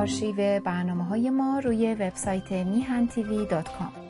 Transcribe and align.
آرشیو 0.00 0.60
برنامه 0.60 1.04
های 1.04 1.30
ما 1.30 1.58
روی 1.58 1.94
وبسایت 1.94 2.52
میهن 2.52 3.06
تیوی 3.06 3.46
دات 3.46 3.68
کام. 3.78 4.09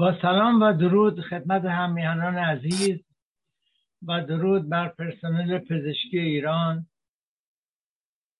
با 0.00 0.14
سلام 0.22 0.62
و 0.62 0.72
درود 0.72 1.20
خدمت 1.20 1.64
همیهنان 1.64 2.38
عزیز 2.38 3.00
و 4.02 4.24
درود 4.24 4.68
بر 4.68 4.88
پرسنل 4.88 5.58
پزشکی 5.58 6.18
ایران 6.18 6.86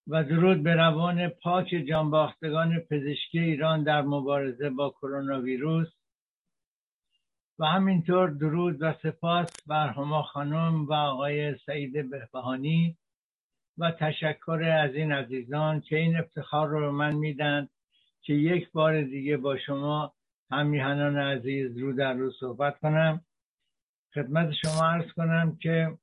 و 0.06 0.24
درود 0.24 0.62
به 0.62 0.74
روان 0.74 1.28
پاک 1.28 1.68
جانباختگان 1.88 2.78
پزشکی 2.78 3.38
ایران 3.38 3.82
در 3.82 4.02
مبارزه 4.02 4.70
با 4.70 4.90
کرونا 4.90 5.40
ویروس 5.40 5.88
و 7.58 7.64
همینطور 7.64 8.30
درود 8.30 8.82
و 8.82 8.94
سپاس 9.02 9.50
بر 9.66 9.88
هما 9.88 10.22
خانم 10.22 10.86
و 10.86 10.92
آقای 10.92 11.56
سعید 11.66 12.10
بهبهانی 12.10 12.96
و 13.78 13.90
تشکر 13.90 14.62
از 14.62 14.94
این 14.94 15.12
عزیزان 15.12 15.80
که 15.80 15.96
این 15.96 16.16
افتخار 16.16 16.68
رو 16.68 16.80
به 16.80 16.90
من 16.90 17.14
میدن 17.14 17.68
که 18.22 18.32
یک 18.32 18.72
بار 18.72 19.02
دیگه 19.02 19.36
با 19.36 19.58
شما 19.58 20.12
همیهنان 20.50 21.18
عزیز 21.18 21.78
رو 21.78 21.92
در 21.92 22.14
رو 22.14 22.32
صحبت 22.32 22.78
کنم. 22.78 23.24
خدمت 24.14 24.52
شما 24.52 24.86
عرض 24.86 25.12
کنم 25.12 25.56
که 25.56 25.98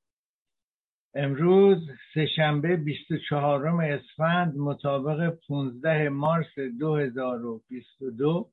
امروز 1.14 1.89
سهشنبه 2.14 2.76
24 2.76 3.67
اسفند 3.67 4.58
مطابق 4.58 5.30
15 5.48 6.09
مارس 6.09 6.59
2022 6.80 8.52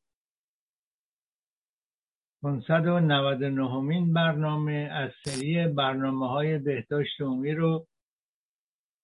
599 2.42 3.80
مین 3.80 4.12
برنامه 4.12 4.72
از 4.92 5.10
سری 5.24 5.68
برنامه 5.68 6.28
های 6.28 6.58
بهداشت 6.58 7.20
عمومی 7.20 7.52
رو 7.52 7.86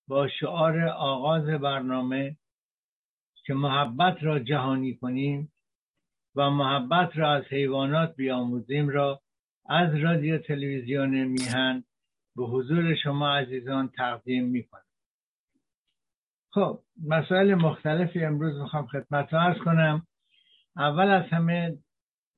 با 0.08 0.28
شعار 0.28 0.80
آغاز 0.88 1.44
برنامه 1.44 2.36
که 3.46 3.54
محبت 3.54 4.16
را 4.22 4.38
جهانی 4.38 4.96
کنیم 4.96 5.52
و 6.34 6.50
محبت 6.50 7.16
را 7.16 7.32
از 7.32 7.44
حیوانات 7.44 8.16
بیاموزیم 8.16 8.88
را 8.88 9.20
از 9.68 9.96
رادیو 9.96 10.38
تلویزیون 10.38 11.24
میهن 11.24 11.84
به 12.36 12.44
حضور 12.44 12.94
شما 12.94 13.36
عزیزان 13.36 13.88
تقدیم 13.88 14.44
می‌کنم. 14.44 14.82
خب 16.52 16.80
مسائل 17.06 17.54
مختلفی 17.54 18.24
امروز 18.24 18.60
می‌خوام 18.60 18.86
خدمت 18.86 19.34
عرض 19.34 19.58
کنم. 19.58 20.06
اول 20.76 21.08
از 21.08 21.24
همه 21.30 21.78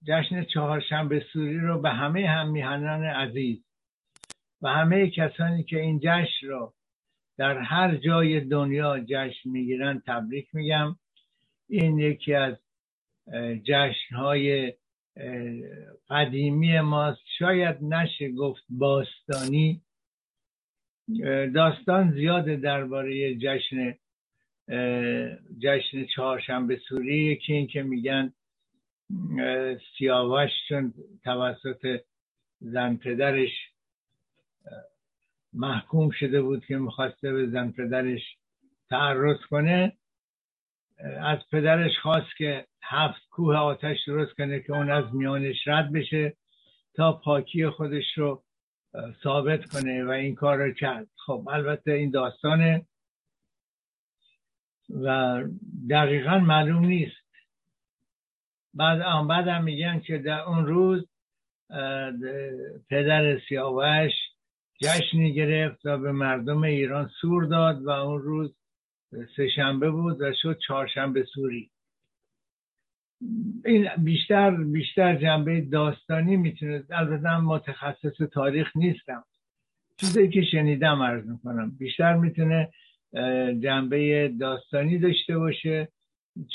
جشن 0.07 0.45
چهارشنبه 0.45 1.27
سوری 1.33 1.59
رو 1.59 1.81
به 1.81 1.91
همه 1.91 2.29
هم 2.29 2.51
میهنان 2.51 3.05
عزیز 3.05 3.65
و 4.63 4.69
همه 4.69 5.11
کسانی 5.11 5.65
که 5.65 5.81
این 5.81 6.01
جشن 6.03 6.47
را 6.47 6.75
در 7.39 7.59
هر 7.59 7.97
جای 7.97 8.41
دنیا 8.41 9.01
جشن 9.01 9.51
می‌گیرن 9.51 10.03
تبریک 10.07 10.55
میگم. 10.55 10.97
این 11.69 11.99
یکی 11.99 12.35
از 12.35 12.57
جشن 13.65 14.15
های 14.15 14.73
قدیمی 16.11 16.81
ماست 16.81 17.21
شاید 17.39 17.77
نشه 17.85 18.33
گفت 18.33 18.63
باستانی. 18.71 19.83
داستان 21.55 22.13
زیاده 22.13 22.57
درباره 22.57 23.37
جشن 23.37 23.95
جشن 25.59 26.05
چهارشنبه 26.15 26.77
سوری. 26.89 27.37
که 27.37 27.53
این 27.53 27.67
که 27.67 27.83
میگن 27.83 28.33
سیاوش 29.99 30.51
چون 30.69 30.95
توسط 31.25 32.01
زن 32.61 32.97
پدرش 32.97 33.51
محکوم 35.53 36.11
شده 36.11 36.43
بود 36.43 36.65
که 36.65 36.77
می‌خواسته 36.77 37.33
به 37.33 37.47
زن 37.47 37.71
پدرش 37.71 38.37
تعرض 38.89 39.39
کنه. 39.51 39.93
از 41.21 41.39
پدرش 41.53 41.99
خواست 42.03 42.37
که 42.39 42.67
هفت 42.83 43.21
کوه 43.31 43.57
آتش 43.57 43.97
درست 44.07 44.33
کنه 44.33 44.61
که 44.61 44.73
اون 44.73 44.91
از 44.91 45.15
میانش 45.15 45.57
رد 45.67 45.93
بشه 45.93 46.37
تا 46.95 47.13
پاکی 47.13 47.69
خودش 47.69 48.19
رو 48.19 48.43
ثابت 49.23 49.65
کنه 49.65 50.05
و 50.05 50.11
این 50.11 50.35
کار 50.35 50.59
رو 50.59 50.73
کرد. 50.73 51.07
خب 51.27 51.49
البته 51.53 51.93
این 51.93 52.11
داستانه 52.11 52.87
و 54.91 55.39
دقیقا 55.91 56.39
معلوم 56.39 56.85
نیست. 56.85 57.17
بعد 58.75 59.27
بعد 59.29 59.49
هم 59.49 59.65
میگن 59.65 60.01
که 60.01 60.19
در 60.19 60.41
اون 60.41 60.67
روز 60.67 61.09
پدر 62.91 63.39
سیاوش 63.49 64.13
جشنی 64.83 65.35
گرفت 65.35 65.87
و 65.87 65.99
به 65.99 66.13
مردم 66.13 66.63
ایران 66.63 67.11
سور 67.21 67.45
داد 67.45 67.83
و 67.83 67.91
اون 67.91 68.23
روز 68.23 68.55
سهشنبه 69.37 69.91
بود 69.91 70.21
و 70.21 70.33
شد 70.43 70.59
چهارشنبه 70.59 71.25
سوری. 71.25 71.71
این 73.65 73.89
بیشتر 73.99 74.51
بیشتر 74.51 75.17
جنبه 75.17 75.61
داستانی 75.61 76.37
می‌تونه 76.37 76.85
البته 76.91 77.41
متخصص 77.41 78.17
تاریخ 78.33 78.77
نیستم. 78.77 79.25
چیزی 79.97 80.29
که 80.29 80.43
شنیدم 80.43 81.03
عرض 81.03 81.27
می‌کنم 81.27 81.71
بیشتر 81.79 82.15
می‌تونه 82.15 82.73
جنبه 83.63 84.33
داستانی 84.41 84.99
داشته 84.99 85.39
باشه 85.39 85.89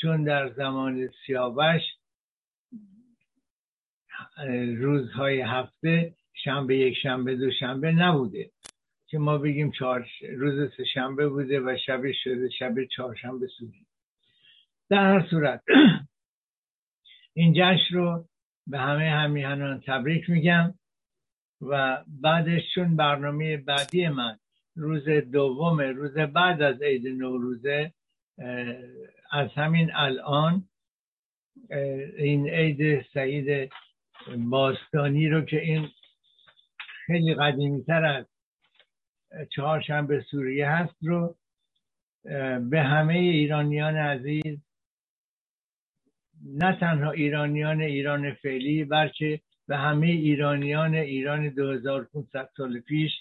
چون 0.02 0.24
در 0.24 0.50
زمان 0.50 1.10
سیاوش 1.26 1.82
روزهای 4.78 5.42
هفته 5.42 6.14
شنبه 6.34 6.78
یک 6.78 6.98
شنبه 7.04 7.36
دو 7.36 7.52
شنبه 7.52 7.92
نبوده. 7.92 8.52
که 9.10 9.18
ما 9.18 9.38
بگیم 9.38 9.72
چهار 9.72 10.08
روز 10.36 10.72
سه 10.78 10.84
شنبه 10.86 11.30
بوده 11.30 11.60
و 11.60 11.78
شب 11.86 12.02
شده 12.24 12.50
شب 12.50 12.84
چهارشنبه 12.96 13.48
سوری. 13.48 13.86
در 14.90 15.14
هر 15.14 15.28
صورت 15.30 15.64
این 17.34 17.54
جشن 17.54 17.96
رو 17.96 18.26
به 18.68 18.80
همه 18.80 19.10
همیهنان 19.10 19.84
تبریک 19.86 20.30
میگم 20.30 20.74
و 21.62 22.04
بعدش 22.08 22.62
چون 22.76 22.96
برنامه 22.96 23.58
بعدی 23.58 24.08
من 24.08 24.38
روز 24.76 25.10
دوم 25.10 25.80
روز 25.80 26.18
بعد 26.18 26.62
از 26.62 26.82
عید 26.82 27.08
نوروزه 27.08 27.94
از 29.32 29.50
همین 29.56 29.92
الان 29.94 30.64
این 32.18 32.50
عید 32.50 33.06
سعید 33.14 33.72
باستانی 34.38 35.30
رو 35.30 35.42
که 35.42 35.62
این 35.62 35.88
خیلی 37.06 37.36
قدیمی 37.36 37.84
تر 37.84 38.06
از 38.06 38.26
چهارشنبه 39.50 40.22
سوریه 40.32 40.70
هست 40.70 40.96
رو 41.02 41.36
به 42.70 42.82
همه 42.84 43.14
ایرانیان 43.14 43.96
عزیز 43.96 44.60
نه 46.44 46.80
تنها 46.80 47.12
ایرانیان 47.12 47.82
ایران 47.82 48.34
فعلی 48.34 48.84
بلکه 48.84 49.42
به 49.68 49.78
همه 49.78 50.08
ایرانیان 50.08 50.96
ایران 50.96 51.50
2500 51.50 52.50
سال 52.58 52.80
پیش 52.80 53.12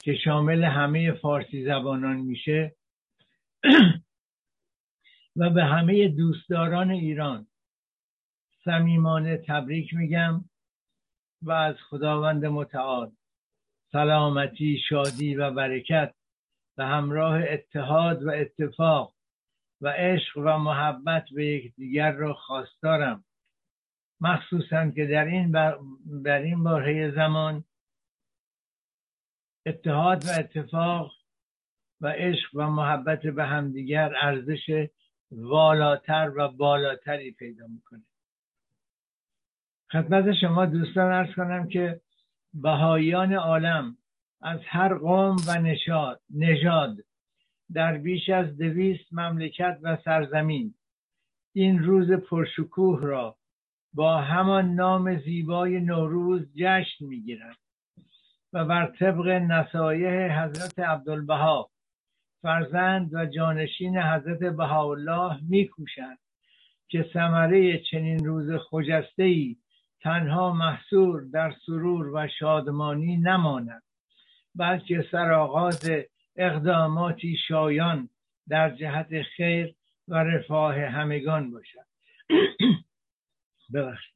که 0.00 0.14
شامل 0.14 0.64
همه 0.64 1.12
فارسی 1.12 1.64
زبانان 1.64 2.16
میشه. 2.16 2.74
و 5.36 5.50
به 5.50 5.64
همه 5.64 6.08
دوستداران 6.08 6.90
ایران 6.90 7.46
صمیمانه 8.64 9.36
تبریک 9.36 9.94
میگم 9.94 10.44
و 11.42 11.52
از 11.52 11.76
خداوند 11.90 12.46
متعال 12.46 13.12
سلامتی 13.92 14.78
شادی 14.88 15.34
و 15.34 15.50
برکت 15.50 16.14
به 16.76 16.84
همراه 16.84 17.42
اتحاد 17.48 18.22
و 18.22 18.30
اتفاق 18.30 19.14
و 19.80 19.88
عشق 19.88 20.36
و 20.36 20.58
محبت 20.58 21.24
به 21.34 21.46
یکدیگر 21.46 22.12
را 22.12 22.34
خواستارم. 22.34 23.24
مخصوصا 24.20 24.90
که 24.90 25.06
در 25.06 25.24
این 25.24 25.50
در 26.24 26.42
این 26.42 26.64
باره 26.64 27.10
زمان 27.10 27.64
اتحاد 29.66 30.24
و 30.24 30.28
اتفاق 30.38 31.12
و 32.00 32.06
عشق 32.06 32.50
و 32.54 32.66
محبت 32.66 33.22
به 33.22 33.44
همدیگر 33.44 34.14
ارزش 34.20 34.88
والاتر 35.30 36.32
و 36.36 36.48
بالاتری 36.48 37.30
پیدا 37.30 37.66
می‌کنه. 37.66 38.02
خدمت 39.92 40.34
شما 40.40 40.66
دوستان 40.66 41.12
ارز 41.12 41.34
کنم 41.34 41.68
که 41.68 42.00
بهاییان 42.54 43.32
عالم 43.32 43.96
از 44.40 44.60
هر 44.64 44.94
قوم 44.94 45.36
و 45.48 45.58
نشاد 45.58 46.20
نژاد 46.30 46.96
در 47.74 47.98
بیش 47.98 48.28
از 48.28 48.58
دویست 48.58 49.12
مملکت 49.12 49.78
و 49.82 49.98
سرزمین. 50.04 50.74
این 51.54 51.78
روز 51.78 52.12
پرشکوه 52.12 53.00
را 53.02 53.36
با 53.94 54.16
همان 54.18 54.74
نام 54.74 55.18
زیبای 55.18 55.80
نوروز 55.80 56.52
جشن 56.56 57.04
می‌گیرند 57.04 57.56
و 58.52 58.64
بر 58.64 58.86
طبق 58.86 59.26
نصایح 59.28 60.44
حضرت 60.44 60.78
عبدالبها 60.78 61.70
فرزند 62.42 63.14
و 63.14 63.26
جانشین 63.26 63.98
حضرت 63.98 64.38
بهاءالله 64.38 65.38
میکوشند 65.48 66.18
که 66.88 67.10
ثمره 67.12 67.78
چنین 67.78 68.24
روز 68.24 68.50
خجسته 68.70 69.22
ای 69.22 69.56
تنها 70.02 70.52
محصور 70.52 71.22
در 71.32 71.54
سرور 71.66 72.10
و 72.14 72.28
شادمانی 72.38 73.16
نماند 73.16 73.82
بلکه 74.54 75.06
سرآغاز 75.10 75.90
اقداماتی 76.36 77.36
شایان 77.48 78.08
در 78.48 78.70
جهت 78.70 79.22
خیر 79.22 79.74
و 80.08 80.14
رفاه 80.14 80.80
همگان 80.80 81.50
باشد. 81.50 81.86
ببخشید. 83.74 84.14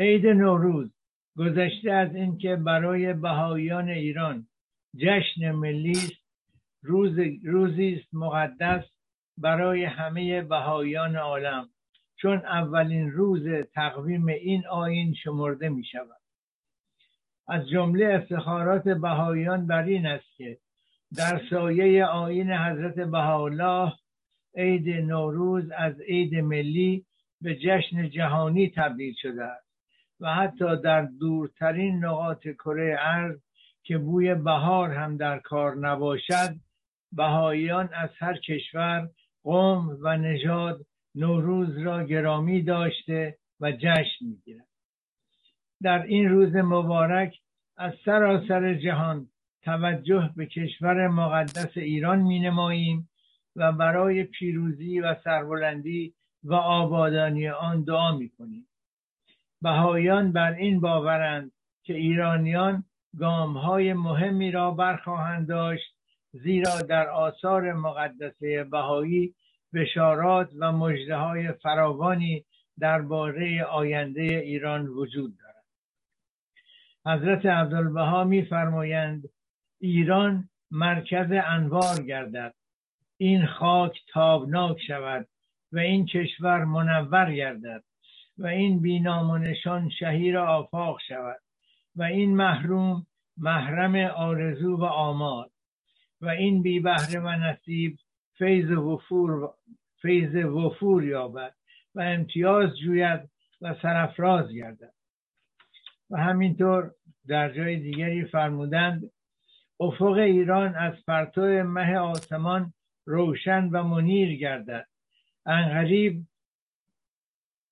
عید 0.00 0.26
نوروز 0.26 0.90
گذشته 1.36 1.92
از 1.92 2.14
اینکه 2.14 2.56
برای 2.56 3.12
بهاییان 3.12 3.88
ایران 3.88 4.46
جشن 4.96 5.52
ملی 5.52 5.90
است 5.90 6.22
روز 6.82 7.18
روزی 7.44 7.94
است 8.00 8.14
مقدس 8.14 8.84
برای 9.38 9.84
همه 9.84 10.42
بهاییان 10.42 11.16
عالم. 11.16 11.68
چون 12.20 12.38
اولین 12.38 13.10
روز 13.10 13.48
تقویم 13.74 14.26
این 14.26 14.66
آین 14.66 15.14
شمرده 15.14 15.68
می 15.68 15.84
شود 15.84 16.20
از 17.48 17.68
جمله 17.68 18.14
افتخارات 18.14 18.88
بهاییان 18.88 19.66
بر 19.66 19.82
این 19.82 20.06
است 20.06 20.36
که 20.36 20.58
در 21.16 21.40
سایه 21.50 22.04
آین 22.04 22.52
حضرت 22.52 22.94
بهاءالله 22.94 23.92
عید 24.54 24.88
نوروز 24.88 25.70
از 25.70 26.00
عید 26.00 26.34
ملی 26.34 27.06
به 27.40 27.54
جشن 27.54 28.10
جهانی 28.10 28.72
تبدیل 28.76 29.14
شده 29.22 29.44
است 29.44 29.68
و 30.20 30.34
حتی 30.34 30.76
در 30.82 31.02
دورترین 31.02 32.04
نقاط 32.04 32.48
کره 32.48 32.96
ارض 33.00 33.38
که 33.82 33.98
بوی 33.98 34.34
بهار 34.34 34.90
هم 34.90 35.16
در 35.16 35.38
کار 35.38 35.76
نباشد 35.76 36.54
بهاییان 37.12 37.88
از 37.94 38.10
هر 38.18 38.38
کشور 38.38 39.08
قوم 39.42 39.98
و 40.02 40.16
نژاد 40.16 40.86
نوروز 41.18 41.78
را 41.78 42.04
گرامی 42.04 42.62
داشته 42.62 43.36
و 43.60 43.72
جشن 43.72 44.24
می‌گیرد. 44.24 44.68
در 45.82 46.02
این 46.02 46.28
روز 46.28 46.54
مبارک 46.56 47.34
از 47.76 47.92
سراسر 48.04 48.74
جهان 48.74 49.28
توجه 49.62 50.30
به 50.36 50.46
کشور 50.46 51.08
مقدس 51.08 51.76
ایران 51.76 52.18
می 52.18 52.40
نماییم 52.40 53.08
و 53.56 53.72
برای 53.72 54.24
پیروزی 54.24 55.00
و 55.00 55.16
سربلندی 55.24 56.14
و 56.44 56.54
آبادانی 56.54 57.48
آن 57.48 57.84
دعا 57.84 58.16
می 58.16 58.28
کنیم 58.28 58.68
بهایان 59.62 60.32
بر 60.32 60.52
این 60.52 60.80
باورند 60.80 61.52
که 61.82 61.94
ایرانیان 61.94 62.84
گام 63.18 63.56
های 63.56 63.92
مهمی 63.92 64.50
را 64.50 64.70
برخواهند 64.70 65.48
داشت 65.48 65.94
زیرا 66.32 66.80
در 66.80 67.08
آثار 67.08 67.72
مقدسه 67.72 68.64
بهایی 68.64 69.34
بشارات 69.74 70.50
و 70.58 70.72
مجده 70.72 71.16
های 71.16 71.52
فراوانی 71.52 72.44
درباره 72.78 73.64
آینده 73.64 74.22
ایران 74.22 74.86
وجود 74.86 75.38
دارد. 75.38 75.64
حضرت 77.06 77.46
عبدالبها 77.46 78.24
میفرمایند 78.24 79.28
ایران 79.80 80.48
مرکز 80.70 81.26
انوار 81.30 82.02
گردد. 82.02 82.54
این 83.16 83.46
خاک 83.46 84.00
تابناک 84.12 84.82
شود 84.86 85.28
و 85.72 85.78
این 85.78 86.06
کشور 86.06 86.64
منور 86.64 87.34
گردد 87.34 87.84
و 88.38 88.46
این 88.46 88.82
بینام 88.82 89.30
و 89.30 89.38
نشان 89.38 89.90
شهیر 89.90 90.38
آفاق 90.38 91.00
شود 91.08 91.40
و 91.96 92.02
این 92.02 92.36
محروم 92.36 93.06
محرم 93.36 93.94
آرزو 93.96 94.76
و 94.76 94.84
آمال 94.84 95.48
و 96.20 96.28
این 96.28 96.62
بی 96.62 96.80
بهره 96.80 97.20
و 97.20 97.28
نصیب 97.28 97.98
فیض 98.38 98.70
وفور 98.70 99.50
فیض 100.02 100.34
وفور 100.34 101.04
یابد 101.04 101.54
و 101.94 102.00
امتیاز 102.00 102.78
جوید 102.78 103.20
و 103.60 103.74
سرفراز 103.82 104.52
گردد. 104.52 104.92
و 106.10 106.16
همینطور 106.16 106.90
در 107.28 107.54
جای 107.54 107.76
دیگری 107.76 108.24
فرمودند 108.24 109.10
افق 109.80 110.12
ایران 110.12 110.74
از 110.74 110.92
پرتو 111.06 111.40
مه 111.62 111.98
آسمان 111.98 112.72
روشن 113.06 113.68
و 113.68 113.82
منیر 113.82 114.36
گردد. 114.36 114.86
انقریب 115.46 116.26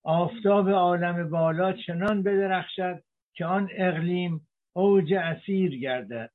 آفتاب 0.03 0.69
عالم 0.69 1.29
بالا 1.29 1.73
چنان 1.73 2.23
بدرخشد 2.23 3.03
که 3.33 3.45
آن 3.45 3.69
اقلیم 3.71 4.47
اوج 4.73 5.13
اسیر 5.13 5.79
گردد 5.79 6.31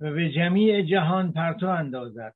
و 0.00 0.10
به 0.12 0.30
جمیع 0.30 0.82
جهان 0.82 1.32
پرتو 1.32 1.68
اندازد. 1.68 2.34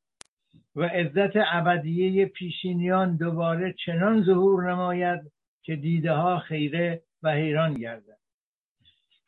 و 0.78 0.82
عزت 0.82 1.32
ابدیه 1.37 2.26
پیشینیان 2.26 3.16
دوباره 3.16 3.73
چنان 3.73 4.23
ظهور 4.25 4.70
نماید 4.70 5.32
که 5.62 5.76
دیده 5.76 6.12
ها 6.12 6.38
خیره 6.38 7.02
و 7.23 7.32
حیران 7.32 7.75
گردد. 7.75 8.18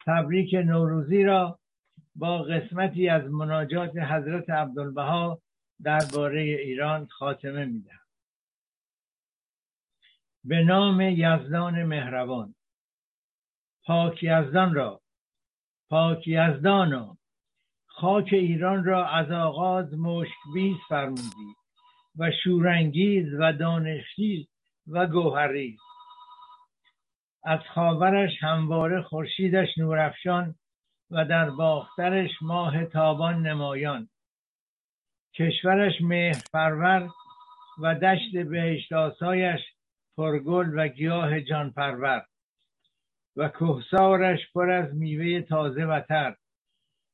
تبریک 0.07 0.55
نوروزی 0.55 1.25
را 1.25 1.59
با 2.15 2.43
قسمتی 2.43 3.09
از 3.09 3.31
مناجات 3.31 3.97
حضرت 3.97 4.51
عبدالبها 4.51 5.43
درباره 5.83 6.41
ایران 6.41 7.07
خاتمه 7.07 7.65
می‌دهم. 7.65 8.07
به 10.45 10.63
نام 10.63 11.01
یزدان 11.01 11.83
مهربان 11.83 12.55
پاک 13.85 14.23
یزدان 14.23 14.75
را 14.75 15.01
پاک 15.89 16.29
یزدانا 16.29 17.17
خاک 18.01 18.29
ایران 18.33 18.85
را 18.85 19.09
از 19.09 19.31
آغاز 19.31 19.95
مشکبیز 19.99 20.77
فرمودی 20.89 21.55
و 22.19 22.31
شورانگیز 22.45 23.27
و 23.41 23.53
دانشی 23.53 24.49
و 24.87 25.07
گوهری 25.07 25.77
از 27.45 27.61
خاورش 27.75 28.31
همواره 28.41 29.03
خورشیدش 29.03 29.79
نورافشان 29.79 30.55
و 31.11 31.25
در 31.25 31.51
باخترش 31.51 32.31
ماه 32.43 32.85
تابان 32.85 33.47
نمایان. 33.47 34.09
کشورش 35.35 35.95
مهر 36.01 36.43
پرور 36.53 37.11
و 37.83 37.95
دشت 37.95 38.37
بهشت 38.37 38.93
آسایش 38.93 39.61
پرگل 40.17 40.79
و 40.79 40.89
گیاه 40.89 41.41
جان 41.41 41.71
پرور 41.71 42.27
و 43.37 43.49
کهسارش 43.49 44.53
پر 44.55 44.71
از 44.71 44.95
میوه 44.95 45.43
تازه 45.43 45.85
و 45.85 46.01
تر. 46.01 46.37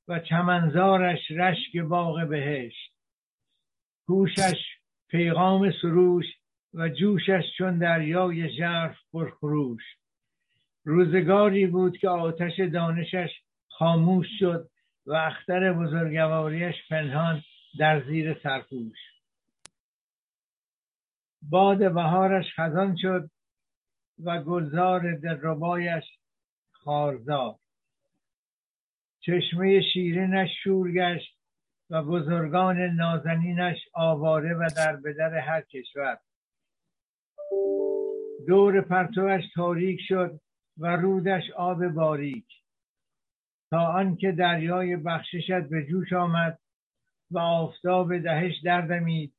و 0.08 0.18
چمنزارش 0.18 1.30
رشک 1.30 1.76
باغ 1.76 2.28
بهشت. 2.28 2.92
گوشش 4.06 4.58
پیغام 5.08 5.72
سروش 5.82 6.26
و 6.74 6.88
جوشش 6.88 7.42
چون 7.58 7.78
دریای 7.78 8.50
ژرف 8.56 8.96
پرخروش. 9.12 9.82
روزگاری 10.84 11.66
بود 11.66 11.98
که 11.98 12.08
آتش 12.08 12.60
دانشش 12.72 13.30
خاموش 13.68 14.26
شد 14.38 14.68
و 15.06 15.12
اختر 15.12 15.72
بزرگواریش 15.72 16.74
پنهان 16.90 17.42
در 17.78 18.04
زیر 18.04 18.40
سرپوش. 18.42 18.98
باد 21.42 21.94
بهارش 21.94 22.46
خزان 22.56 22.96
شد 22.96 23.30
و 24.24 24.42
گلزار 24.42 25.16
دلربایش 25.16 26.04
خارزار. 26.72 27.54
چشمه 29.26 29.80
شیرینش 29.92 30.50
شور 30.62 30.92
گشت 30.92 31.36
و 31.90 32.02
بزرگان 32.02 32.78
نازنینش 32.78 33.76
آواره 33.94 34.54
و 34.54 34.68
در 34.76 34.96
بدر 34.96 35.34
هر 35.34 35.60
کشور. 35.60 36.18
دور 38.46 38.80
پرتوش 38.80 39.42
تاریک 39.54 40.00
شد 40.08 40.40
و 40.78 40.96
رودش 40.96 41.50
آب 41.56 41.88
باریک. 41.88 42.46
تا 43.70 43.86
آنکه 43.86 44.32
دریای 44.32 44.96
بخششت 44.96 45.68
به 45.68 45.86
جوش 45.86 46.12
آمد 46.12 46.58
و 47.30 47.38
آفتاب 47.38 48.18
دهش 48.18 48.60
دردمید 48.64 49.34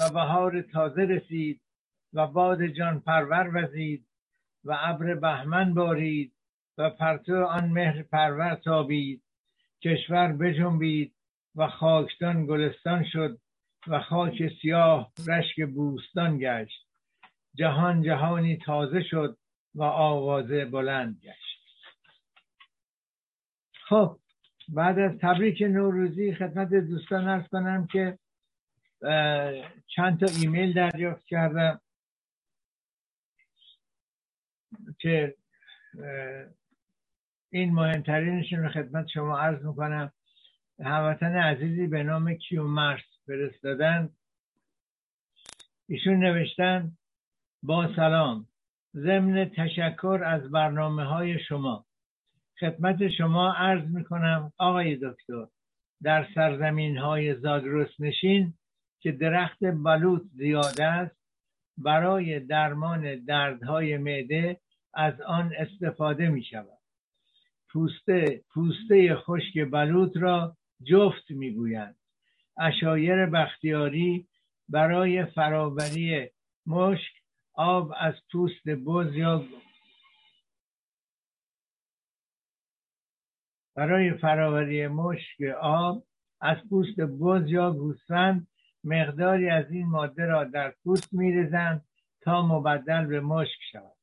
و 0.00 0.10
بهار 0.10 0.62
تازه 0.62 1.02
رسید 1.02 1.60
و 2.12 2.26
باد 2.26 2.66
جان 2.66 3.00
پرور 3.00 3.50
وزید 3.54 4.06
و 4.64 4.76
ابر 4.80 5.14
بهمن 5.14 5.74
بارید 5.74 6.33
و 6.78 6.90
پرتو 6.90 7.44
آن 7.44 7.68
مهر 7.68 8.02
پرور 8.02 8.54
تابید. 8.54 9.22
کشور 9.82 10.32
بجنبید 10.32 11.14
و 11.54 11.68
خاکستان 11.68 12.46
گلستان 12.46 13.04
شد 13.12 13.38
و 13.86 14.00
خاک 14.00 14.52
سیاه 14.62 15.12
رشک 15.28 15.66
بوستان 15.74 16.38
گشت. 16.38 16.86
جهان 17.54 18.02
جهانی 18.02 18.56
تازه 18.56 19.02
شد 19.02 19.38
و 19.74 19.82
آوازه 19.82 20.64
بلند 20.64 21.20
گشت. 21.22 21.44
خب 23.88 24.18
بعد 24.68 24.98
از 24.98 25.18
تبریک 25.18 25.62
نوروزی 25.62 26.34
خدمت 26.34 26.68
دوستان 26.74 27.28
ارز 27.28 27.48
کنم 27.48 27.86
که 27.86 28.18
چند 29.86 30.20
تا 30.20 30.26
ایمیل 30.40 30.72
دریافت 30.72 31.26
کردم 31.26 31.80
که 34.98 35.34
این 37.54 37.72
مهمترینشون 37.74 38.58
رو 38.58 38.68
خدمت 38.68 39.06
شما 39.08 39.38
عرض 39.38 39.64
می‌کنم. 39.64 40.12
هموطن 40.80 41.36
عزیزی 41.36 41.86
به 41.86 42.02
نام 42.02 42.34
کیومرس 42.34 43.02
فرستادن. 43.26 44.10
ایشون 45.88 46.24
نوشتن 46.24 46.92
با 47.62 47.94
سلام 47.96 48.46
ضمن 48.94 49.50
تشکر 49.56 50.22
از 50.26 50.50
برنامه 50.50 51.04
های 51.04 51.38
شما. 51.38 51.84
خدمت 52.60 53.08
شما 53.08 53.52
عرض 53.52 53.88
می‌کنم 53.90 54.52
آقای 54.58 54.96
دکتر 54.96 55.46
در 56.02 56.28
سرزمین 56.34 56.98
های 56.98 57.34
زاگرس 57.34 58.00
نشین 58.00 58.54
که 59.00 59.12
درخت 59.12 59.58
بلوط 59.84 60.22
زیاد 60.36 60.80
است 60.80 61.16
برای 61.78 62.40
درمان 62.40 63.24
دردهای 63.24 63.96
معده 63.96 64.60
از 64.94 65.20
آن 65.20 65.52
استفاده 65.58 66.28
می 66.28 66.44
پوسته, 67.74 68.44
پوسته 68.54 69.16
خشک 69.16 69.70
بلوط 69.72 70.16
را 70.16 70.56
جفت 70.84 71.30
می‌گویند. 71.30 71.96
اشایر 72.58 73.26
بختیاری 73.26 74.28
برای 74.68 75.24
فراوری 75.24 76.30
مشک 76.66 77.12
آب 77.54 77.92
از 78.00 78.14
پوست 78.32 78.68
بز 78.68 79.14
یا 79.14 79.44
برای 83.76 84.14
فراوری 84.14 84.86
مشک 84.86 85.42
آب 85.60 86.04
از 86.40 86.56
پوست 86.70 87.00
بز 87.00 87.50
یا 87.50 87.70
گوسفند 87.72 88.46
مقداری 88.84 89.48
از 89.50 89.70
این 89.70 89.86
ماده 89.86 90.24
را 90.26 90.44
در 90.44 90.74
پوست 90.84 91.14
میریزند 91.14 91.84
تا 92.20 92.42
مبدل 92.42 93.06
به 93.06 93.20
مشک 93.20 93.58
شود. 93.72 93.96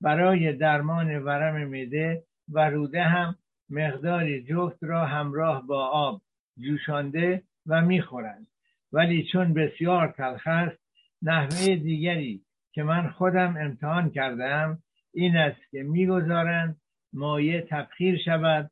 برای 0.00 0.52
درمان 0.52 1.18
ورم 1.18 1.68
میده 1.68 2.24
و 2.52 2.70
روده 2.70 3.02
هم 3.02 3.36
مقداری 3.70 4.42
جفت 4.42 4.84
را 4.84 5.06
همراه 5.06 5.66
با 5.66 5.86
آب 5.86 6.22
جوشانده 6.58 7.42
و 7.66 7.80
می‌خورند. 7.80 8.46
ولی 8.92 9.28
چون 9.32 9.54
بسیار 9.54 10.08
تلخ 10.08 10.46
است 10.46 10.78
نحوه 11.22 11.76
دیگری 11.76 12.42
که 12.72 12.82
من 12.82 13.10
خودم 13.10 13.56
امتحان 13.56 14.10
کردم 14.10 14.78
این 15.14 15.36
است 15.36 15.70
که 15.70 15.82
می‌گذارند 15.82 16.76
مایه 17.12 17.66
تبخیر 17.70 18.18
شود 18.24 18.70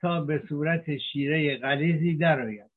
تا 0.00 0.20
به 0.20 0.42
صورت 0.48 0.96
شیره 0.96 1.56
غلیزی 1.56 2.16
درآید. 2.16 2.70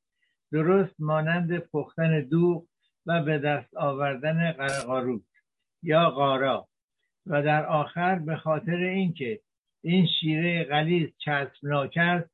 درست 0.51 0.95
مانند 1.00 1.57
پختن 1.57 2.22
دوغ 2.22 2.65
و 3.05 3.24
به 3.24 3.38
دست 3.39 3.75
آوردن 3.75 4.51
قرقاروت 4.51 5.22
یا 5.83 6.10
قارا. 6.10 6.67
و 7.27 7.43
در 7.43 7.65
آخر 7.65 8.19
به 8.19 8.36
خاطر 8.36 8.75
اینکه 8.75 9.39
این 9.83 10.07
شیره 10.07 10.63
غلیظ 10.63 11.09
چسبناک 11.17 11.97
است 11.97 12.29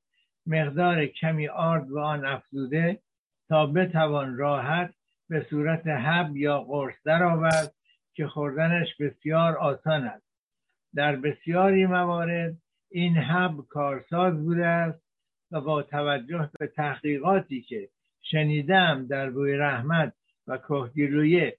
مقدار 0.45 1.05
کمی 1.05 1.47
آرد 1.47 1.91
و 1.91 1.99
آن 1.99 2.25
افزوده 2.25 2.99
تا 3.47 3.65
بتوان 3.65 4.37
راحت 4.37 4.93
به 5.29 5.45
صورت 5.49 5.87
حب 5.87 6.37
یا 6.37 6.59
قرص 6.61 6.95
درآورد 7.05 7.73
که 8.13 8.27
خوردنش 8.27 8.95
بسیار 8.99 9.57
آسان 9.57 10.03
است. 10.03 10.29
در 10.95 11.15
بسیاری 11.15 11.85
موارد 11.85 12.57
این 12.91 13.17
حب 13.17 13.67
کارساز 13.69 14.33
بوده 14.33 14.65
است 14.65 15.01
و 15.51 15.61
با 15.61 15.83
توجه 15.83 16.49
به 16.59 16.67
تحقیقاتی 16.67 17.61
که 17.61 17.89
شنیدم 18.21 19.07
در 19.07 19.29
بوی 19.29 19.57
رحمت 19.57 20.13
و 20.47 20.57
کهگیلویه 20.57 21.57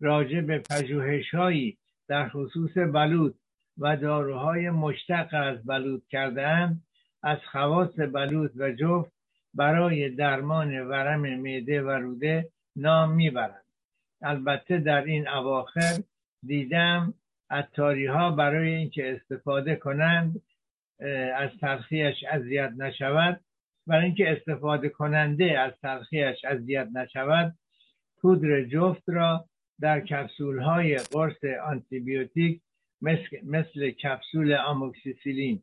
راجع 0.00 0.40
به 0.40 0.58
پژوهش 0.58 1.34
هایی 1.34 1.78
در 2.08 2.28
خصوص 2.28 2.78
بلوط 2.78 3.34
و 3.78 3.96
داروهای 3.96 4.70
مشتق 4.70 5.28
از 5.32 5.66
بلوط 5.66 6.02
کردهاند 6.08 6.82
از 7.22 7.38
خواص 7.52 8.00
بلوط 8.00 8.50
و 8.56 8.72
جفت 8.72 9.12
برای 9.54 10.10
درمان 10.10 10.80
ورم 10.88 11.20
معده 11.20 11.82
و 11.82 11.90
روده 11.90 12.48
نام 12.76 13.12
می‌برند. 13.12 13.64
البته 14.22 14.78
در 14.78 15.04
این 15.04 15.28
اواخر 15.28 15.98
دیدم 16.46 17.14
اتاری 17.50 18.06
ها 18.06 18.30
برای 18.30 18.74
اینکه 18.74 19.12
استفاده 19.12 19.76
کنند 19.76 20.42
از 21.36 21.50
تلخیش 21.60 22.24
اذیت 22.30 22.72
نشود. 22.76 23.40
برای 23.86 24.04
اینکه 24.04 24.32
استفاده 24.32 24.88
کننده 24.88 25.58
از 25.58 25.72
تلخیش 25.82 26.44
اذیت 26.44 26.88
نشود 26.94 27.54
پودر 28.20 28.64
جفت 28.64 29.02
را 29.06 29.44
در 29.80 30.00
کپسول 30.00 30.58
های 30.58 30.96
قرص 30.96 31.44
آنتیبیوتیک 31.64 32.61
مثل, 33.02 33.36
مثل 33.44 33.90
کپسول 33.90 34.52
آموکسیسیلین. 34.52 35.62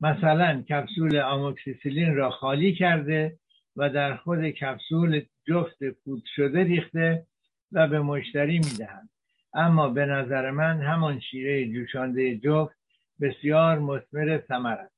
مثلا 0.00 0.62
کپسول 0.62 1.18
آموکسیسیلین 1.18 2.14
را 2.14 2.30
خالی 2.30 2.74
کرده 2.74 3.38
و 3.76 3.90
در 3.90 4.16
خود 4.16 4.50
کپسول 4.50 5.22
جفت 5.48 5.84
پود 5.84 6.22
شده 6.36 6.64
ریخته 6.64 7.26
و 7.72 7.88
به 7.88 8.00
مشتری 8.00 8.58
می‌دهند 8.58 9.08
اما 9.54 9.88
به 9.88 10.06
نظر 10.06 10.50
من 10.50 10.80
همان 10.80 11.20
شیره 11.20 11.72
جوشانده 11.72 12.36
جفت 12.36 12.76
بسیار 13.20 13.78
مثمر 13.78 14.40
ثمر 14.48 14.72
است. 14.74 14.94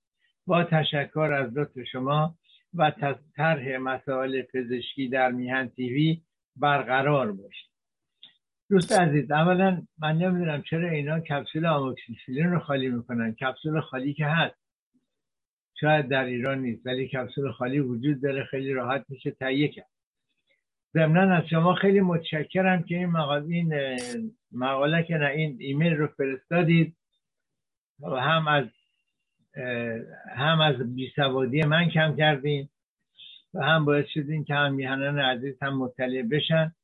با 0.47 0.65
تشکر 0.65 1.33
از 1.33 1.59
لطف 1.59 1.83
شما 1.93 2.35
و 2.75 2.93
طرح 3.37 3.77
مسائل 3.77 4.43
پزشکی 4.43 5.09
در 5.09 5.31
میهن 5.31 5.69
تیوی 5.69 6.23
برقرار 6.57 7.33
باشید. 7.33 7.72
دوست 8.73 8.93
عزیز 8.93 9.31
اولا 9.31 9.83
من 9.99 10.17
نمی‌دونم 10.19 10.63
چرا 10.63 10.89
اینا 10.89 11.21
کپسول 11.21 11.67
آموکسیسیلین 11.67 12.51
رو 12.51 12.59
خالی 12.59 12.89
می‌کنن. 12.89 13.35
کپسول 13.35 13.81
خالی 13.81 14.15
که 14.15 14.27
هست. 14.27 14.57
شاید 15.81 16.09
در 16.09 16.25
ایران 16.25 16.59
نیست 16.59 16.87
ولی 16.87 17.09
کپسول 17.09 17.53
خالی 17.53 17.81
وجود 17.81 18.23
داره 18.23 18.45
خیلی 18.45 18.73
راحت 18.73 19.05
میشه 19.09 19.31
تهیه 19.31 19.69
کرد. 19.69 19.91
ضمنا 20.95 21.35
از 21.35 21.49
شما 21.49 21.75
خیلی 21.75 22.01
متشکرم 22.01 22.83
که 22.83 22.97
این 22.97 23.07
مقاله 23.07 23.47
این 23.47 23.75
مقاله 24.53 25.03
که 25.03 25.15
نه 25.15 25.27
این 25.27 25.57
ایمیل 25.61 25.93
رو 25.93 26.07
فرستادید. 26.07 26.97
و 28.01 28.07
هم 28.07 28.49
از 28.49 28.65
هم 30.37 30.61
از 30.61 30.95
بیسوادی 30.95 31.63
من 31.63 31.89
کم 31.89 32.17
کردین 32.17 32.69
و 33.55 33.65
هم 33.65 33.85
باعث 33.85 34.07
شدین 34.15 34.45
که 34.45 34.55
هم 34.55 34.75
میهنان 34.75 35.19
عزیز 35.19 35.63
هم 35.63 35.79
مطلع 35.79 36.23
بشن. 36.23 36.75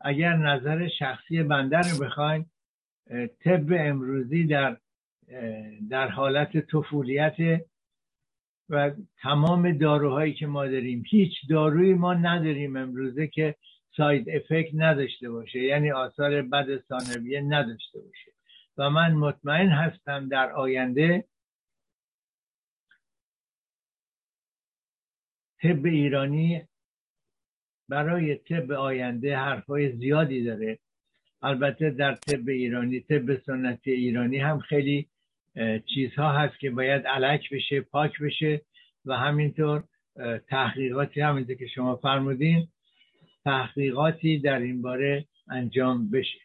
اگر 0.00 0.36
نظر 0.36 0.88
شخصی 0.98 1.42
بنده 1.42 1.78
رو 1.78 2.04
بخواین 2.04 2.46
طب 3.44 3.72
امروزی 3.72 4.46
در 4.46 4.76
در 5.90 6.08
حالت 6.08 6.58
طفولیت 6.58 7.36
و 8.68 8.90
تمام 9.22 9.78
داروهایی 9.78 10.34
که 10.34 10.46
ما 10.46 10.66
داریم. 10.66 11.04
هیچ 11.10 11.32
دارویی 11.50 11.94
ما 11.94 12.14
نداریم 12.14 12.76
امروزه 12.76 13.26
که 13.26 13.54
ساید 13.96 14.30
افکت 14.30 14.74
نداشته 14.74 15.30
باشه 15.30 15.58
یعنی 15.58 15.90
آثار 15.90 16.42
بد 16.42 16.66
ثانویه 16.88 17.40
نداشته 17.40 18.00
باشه. 18.00 18.32
و 18.78 18.90
من 18.90 19.12
مطمئن 19.12 19.68
هستم 19.68 20.28
در 20.28 20.52
آینده 20.52 21.24
طب 25.62 25.84
ایرانی 25.84 26.68
برای 27.90 28.36
طب 28.36 28.72
آینده 28.72 29.36
حرفای 29.36 29.92
زیادی 29.92 30.44
داره. 30.44 30.78
البته 31.42 31.90
در 31.90 32.14
طب 32.14 32.48
ایرانی 32.48 33.00
طب 33.00 33.36
سنتی 33.46 33.90
ایرانی 33.90 34.38
هم 34.38 34.58
خیلی 34.58 35.08
چیزها 35.94 36.32
هست 36.32 36.58
که 36.58 36.70
باید 36.70 37.06
علک 37.06 37.54
بشه 37.54 37.80
پاک 37.80 38.22
بشه 38.22 38.60
و 39.04 39.16
همینطور 39.16 39.84
تحقیقاتی 40.48 41.20
همینطور 41.20 41.56
که 41.56 41.66
شما 41.66 41.96
فرمودین 41.96 42.68
تحقیقاتی 43.44 44.38
در 44.38 44.58
این 44.58 44.82
باره 44.82 45.24
انجام 45.50 46.10
بشه. 46.10 46.38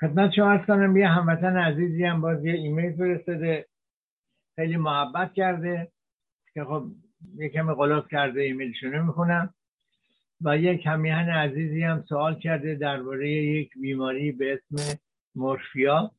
خدمت 0.00 0.32
شما 0.32 0.50
ارز 0.50 0.66
کنم 0.66 0.96
یه 0.96 1.08
هموطن 1.08 1.56
عزیزی 1.56 2.04
هم 2.04 2.20
باز 2.20 2.44
یه 2.44 2.52
ایمیل 2.52 2.92
فرستاده. 2.92 3.66
خیلی 4.56 4.76
محبت 4.76 5.34
کرده. 5.34 5.88
که 6.54 6.64
خب 6.64 6.84
یه 7.36 7.48
کمی 7.48 7.74
غلاف 7.74 8.08
کرده 8.08 8.40
ایمیلشونه 8.40 9.02
می‌خونم 9.02 9.54
و 10.40 10.58
یک 10.58 10.86
همیهن 10.86 11.28
عزیزی 11.28 11.82
هم 11.82 12.04
سوال 12.08 12.38
کرده 12.38 12.74
درباره 12.74 13.30
یک 13.30 13.70
بیماری 13.80 14.32
به 14.32 14.52
اسم 14.52 14.98
مورفیا. 15.34 16.10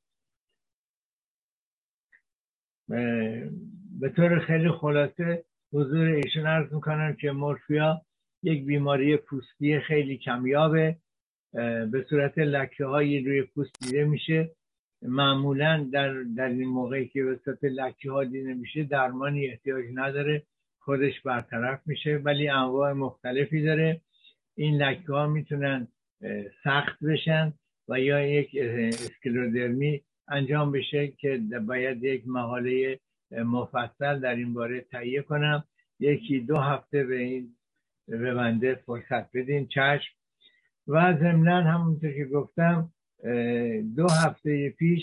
به 4.00 4.10
طور 4.16 4.40
خیلی 4.40 4.72
خلاصه 4.72 5.44
حضور 5.74 6.08
ایشون 6.08 6.48
عرض 6.48 6.74
می‌کنم 6.74 7.16
که 7.16 7.32
مورفیا 7.32 8.02
یک 8.44 8.66
بیماری 8.66 9.18
پوستی 9.18 9.80
خیلی 9.80 10.18
کمیابه. 10.18 10.98
به 11.92 12.06
صورت 12.10 12.38
لکه 12.38 12.86
هایی 12.86 13.24
روی 13.24 13.42
پوست 13.42 13.72
دیده 13.82 14.06
میشه. 14.06 14.52
معمولا 15.02 15.90
در, 15.94 16.24
در 16.24 16.48
این 16.48 16.68
موقعی 16.68 17.08
که 17.08 17.24
به 17.24 17.40
صورت 17.46 17.64
لکه 17.64 18.12
ها 18.12 18.24
دیده 18.24 18.54
میشه 18.54 18.84
درمانی 18.84 19.48
احتیاج 19.48 19.86
نداره 19.94 20.44
خودش 20.80 21.22
برطرف 21.22 21.80
میشه 21.86 22.18
ولی 22.18 22.50
انواع 22.50 22.94
مختلفی 22.94 23.64
داره. 23.64 24.02
این 24.60 24.78
لکه 24.78 25.14
ها 25.14 25.28
می‌تونن 25.28 25.88
سخت 26.64 27.04
بشن 27.04 27.54
و 27.90 28.00
یا 28.00 28.28
یک 28.28 28.58
اسکلودرمی 28.62 30.02
انجام 30.28 30.72
بشه 30.72 31.08
که 31.08 31.42
باید 31.68 32.04
یک 32.04 32.24
مقاله 32.28 33.00
مفصل 33.32 34.20
در 34.20 34.36
این 34.36 34.54
باره 34.54 34.82
تهیه 34.82 35.22
کنم. 35.22 35.64
یکی 36.00 36.40
دو 36.40 36.58
هفته 36.58 37.04
به 37.04 37.16
این 37.16 37.56
به 38.08 38.80
فرصت 38.86 39.38
بدین 39.38 39.68
چشم. 39.68 40.14
و 40.88 41.18
ضمنا 41.20 41.62
همونطور 41.62 42.12
که 42.12 42.26
گفتم 42.26 42.92
دو 43.96 44.08
هفته 44.26 44.70
پیش 44.70 45.02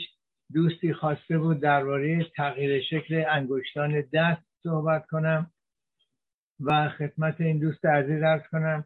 دوستی 0.53 0.93
خواسته 0.93 1.39
بود 1.39 1.61
درباره 1.61 2.25
تغییر 2.37 2.83
شکل 2.83 3.25
انگشتان 3.31 4.05
دست 4.13 4.43
صحبت 4.63 5.07
کنم 5.07 5.51
و 6.61 6.89
خدمت 6.89 7.41
این 7.41 7.59
دوست 7.59 7.85
عزیز 7.85 8.23
ارز 8.23 8.43
کنم. 8.51 8.85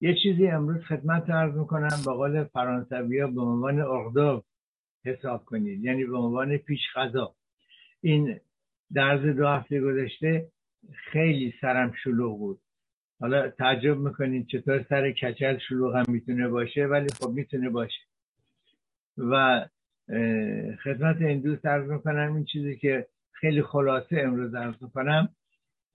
یه 0.00 0.14
چیزی 0.22 0.46
امروز 0.46 0.84
خدمت 0.84 1.30
ارز 1.30 1.56
می‌کنم 1.56 2.02
با 2.06 2.14
قول 2.14 2.44
فرانسوی 2.44 3.18
ها 3.20 3.26
به 3.26 3.40
عنوان 3.40 3.80
اغدو 3.80 4.42
حساب 5.04 5.44
کنید 5.44 5.84
یعنی 5.84 6.04
به 6.04 6.16
عنوان 6.16 6.56
پیش 6.56 6.80
غذا. 6.94 7.34
این 8.00 8.40
درز 8.94 9.36
دو 9.36 9.46
هفته 9.46 9.80
گذشته 9.80 10.48
خیلی 10.94 11.54
سرم 11.60 11.92
شلوغ 12.02 12.38
بود. 12.38 12.60
حالا 13.20 13.50
تعجب 13.50 13.98
می‌کنید 13.98 14.46
چطور 14.46 14.82
سر 14.88 15.10
کچل 15.10 15.58
شلوغ 15.58 15.96
هم 15.96 16.04
می‌تونه 16.08 16.48
باشه 16.48 16.86
ولی 16.86 17.08
خب 17.20 17.30
می‌تونه 17.30 17.70
باشه. 17.70 18.00
و 19.18 19.64
خدمت 20.84 21.22
این 21.22 21.40
دوست 21.40 21.66
ارز 21.66 21.90
می‌کنم 21.90 22.34
این 22.34 22.44
چیزی 22.44 22.76
که 22.76 23.06
خیلی 23.32 23.62
خلاصه 23.62 24.20
امروز 24.20 24.54
ارز 24.54 24.82
می‌کنم. 24.82 25.28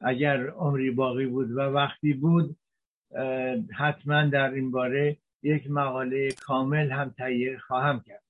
اگر 0.01 0.49
عمری 0.49 0.91
باقی 0.91 1.25
بود 1.25 1.51
و 1.51 1.59
وقتی 1.59 2.13
بود 2.13 2.57
حتما 3.77 4.25
در 4.25 4.51
این 4.51 4.71
باره 4.71 5.17
یک 5.43 5.71
مقاله 5.71 6.31
کامل 6.31 6.91
هم 6.91 7.09
تهیه 7.09 7.57
خواهم 7.57 7.99
کرد. 7.99 8.23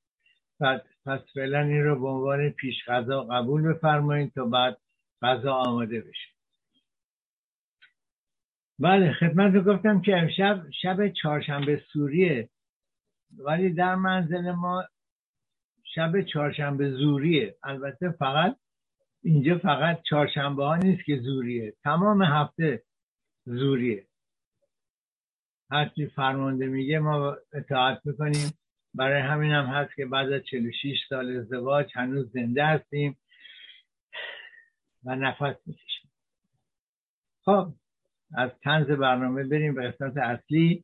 پس, 1.06 1.20
فعلا 1.34 1.60
این 1.60 1.84
رو 1.84 2.00
به 2.00 2.08
عنوان 2.08 2.50
پیش 2.50 2.76
غذا 2.88 3.24
قبول 3.24 3.74
بفرمایید 3.74 4.34
تا 4.34 4.46
بعد 4.46 4.78
غذا 5.22 5.54
آماده 5.54 6.02
بشه. 6.02 6.30
بله 8.80 9.14
خدمت 9.14 9.54
رو 9.54 9.62
گفتم 9.62 10.02
که 10.02 10.18
امشب 10.18 10.66
شب 10.82 11.08
چهارشنبه 11.08 11.84
سوریه 11.94 12.50
ولی 13.38 13.74
در 13.74 13.96
منزل 13.96 14.52
ما 14.52 14.84
شب 15.84 16.22
چهارشنبه 16.22 16.92
زوریه. 16.92 17.56
البته 17.64 18.10
فقط 18.10 18.58
اینجا 19.24 19.58
فقط 19.58 20.02
چهارشنبه 20.10 20.66
ها 20.66 20.76
نیست 20.76 21.06
که 21.06 21.20
زوریه. 21.20 21.74
تمام 21.84 22.22
هفته 22.22 22.84
زوریه. 23.46 24.06
هرچی 25.72 26.08
فرمانده 26.08 26.68
میگه 26.68 27.00
ما 27.00 27.38
اطاعت 27.54 28.02
می‌کنیم. 28.06 28.54
برای 28.94 29.22
همین 29.22 29.52
هم 29.52 29.66
هست 29.66 29.96
که 29.96 30.06
بعد 30.06 30.32
از 30.32 30.42
46 30.42 30.98
سال 31.10 31.38
ازدواج 31.38 31.92
هنوز 31.96 32.32
زنده 32.32 32.66
هستیم 32.66 33.18
و 35.04 35.16
نفس 35.16 35.56
می‌کشیم. 35.66 36.12
خب 37.46 37.74
از 38.38 38.52
تنز 38.64 38.88
برنامه 38.88 39.44
بریم 39.44 39.76
به 39.76 39.92
قسمت 39.92 40.18
اصلی. 40.18 40.84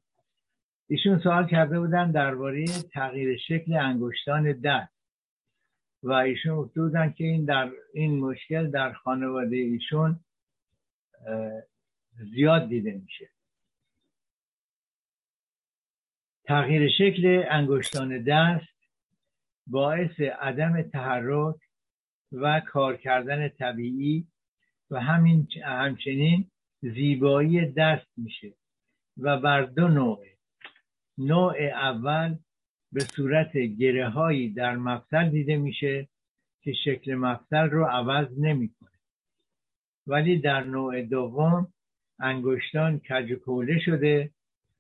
ایشون 0.90 1.20
سوال 1.20 1.48
کرده 1.48 1.80
بودن 1.80 2.12
درباره 2.12 2.66
تغییر 2.94 3.38
شکل 3.38 3.74
انگشتان 3.74 4.52
دست 4.52 4.95
و 6.06 6.12
ایشون 6.12 6.56
گفته 6.56 6.82
بودن 6.82 7.12
که 7.12 7.24
این 7.24 7.46
در 7.46 7.72
این 7.94 8.20
مشکل 8.20 8.72
در 8.72 8.94
خانواده 8.94 9.56
ایشون 9.56 10.20
زیاد 12.34 12.70
دیده 12.70 12.92
میشه. 12.92 13.30
تغییر 16.44 16.90
شکل 16.90 17.44
انگشتان 17.50 18.24
دست 18.24 18.76
باعث 19.68 20.20
عدم 20.20 20.82
تحرک 20.82 21.56
و 22.32 22.60
کار 22.60 22.98
کردن 22.98 23.50
طبیعی 23.50 24.28
و 24.92 25.00
همین 25.00 25.48
همچنین 25.64 26.52
زیبایی 26.82 27.66
دست 27.66 28.08
میشه. 28.18 28.54
و 29.18 29.40
بر 29.40 29.62
دو 29.62 29.88
نوع 29.88 30.26
نوع 31.18 31.58
اول 31.64 32.38
به 32.96 33.02
صورت 33.02 33.58
گره 33.58 34.10
هایی 34.10 34.54
در 34.54 34.76
مفصل 34.76 35.30
دیده 35.30 35.58
میشه 35.58 36.08
که 36.62 36.74
شکل 36.74 37.16
مفصل 37.16 37.70
رو 37.70 37.86
عوض 37.86 38.28
نمی‌کنه. 38.40 38.90
ولی 40.08 40.40
در 40.40 40.64
نوع 40.64 41.02
دوم 41.02 41.74
انگشتان 42.20 43.00
کج 43.00 43.34
شده 43.86 44.32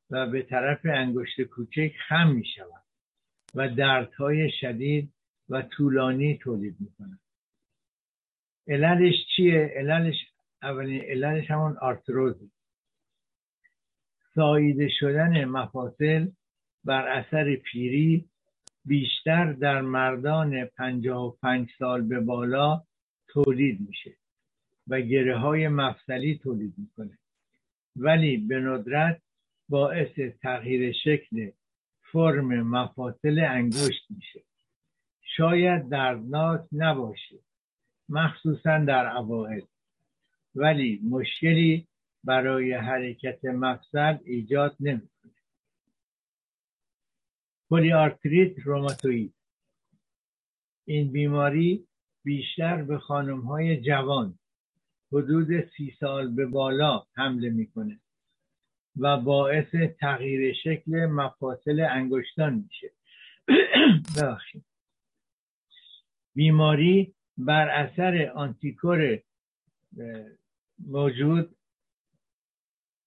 و 0.10 0.28
به 0.28 0.41
طرف 0.41 0.80
انگشت 0.84 1.41
کوچک 1.41 1.91
خم 2.08 2.28
می 2.28 2.45
شود 2.56 2.84
و 3.56 3.69
دردهای 3.69 4.51
شدید 4.62 5.13
و 5.49 5.62
طولانی 5.62 6.38
تولید 6.38 6.75
می 6.80 6.91
کند 6.97 7.19
عللش 8.67 9.15
چیه؟ 9.36 9.71
عللش 9.75 10.15
اولین 10.62 11.01
عللش 11.01 11.51
همون 11.51 11.78
آرتروزه 11.78 12.49
ساییده 14.36 14.89
شدن 14.99 15.45
مفاصل 15.45 16.28
بر 16.86 17.08
اثر 17.08 17.56
پیری 17.56 18.26
بیشتر 18.86 19.54
در 19.54 19.82
مردان 19.82 20.65
پنجاه 20.65 21.26
و 21.26 21.32
پنج 21.32 21.69
سال 21.80 22.02
به 22.02 22.19
بالا 22.19 22.84
تولید 23.28 23.80
میشه 23.88 24.13
و 24.88 25.02
گره 25.02 25.38
های 25.38 25.67
مفصلی 25.67 26.39
تولید 26.43 26.74
می‌کنه. 26.78 27.17
ولی 27.95 28.38
به 28.38 28.60
ندرت 28.60 29.21
باعث 29.69 30.19
تغییر 30.41 30.91
شکل 31.04 31.50
فرم 32.02 32.62
مفاصل 32.62 33.39
انگشت 33.39 34.06
میشه. 34.10 34.41
شاید 35.21 35.89
دردناک 35.89 36.62
نباشه 36.71 37.36
مخصوصا 38.10 38.78
در 38.78 39.17
اوائل 39.17 39.62
ولی 40.56 41.02
مشکلی 41.10 41.88
برای 42.24 42.74
حرکت 42.74 43.45
مفصل 43.45 44.17
ایجاد 44.26 44.76
نمی‌کنه 47.71 47.80
پلیارتریت 47.86 48.60
روماتوید 48.60 49.34
این 50.86 51.12
بیماری 51.12 51.88
بیشتر 52.23 52.84
به 52.84 52.97
خانم 52.97 53.41
های 53.41 53.82
جوان 53.82 54.39
حدود 55.12 55.47
سی 55.78 55.95
سال 55.99 56.36
به 56.36 56.45
بالا 56.45 57.04
حمله 57.15 57.49
می‌کنه 57.49 57.99
و 58.97 59.17
باعث 59.17 59.75
تغییر 59.99 60.54
شکل 60.54 61.06
مفاصل 61.06 61.80
انگشتان 61.80 62.54
میشه. 62.54 62.91
بیماری 66.36 67.15
بر 67.38 67.69
اثر 67.69 68.32
آنتیکور 68.36 69.19
موجود 70.88 71.56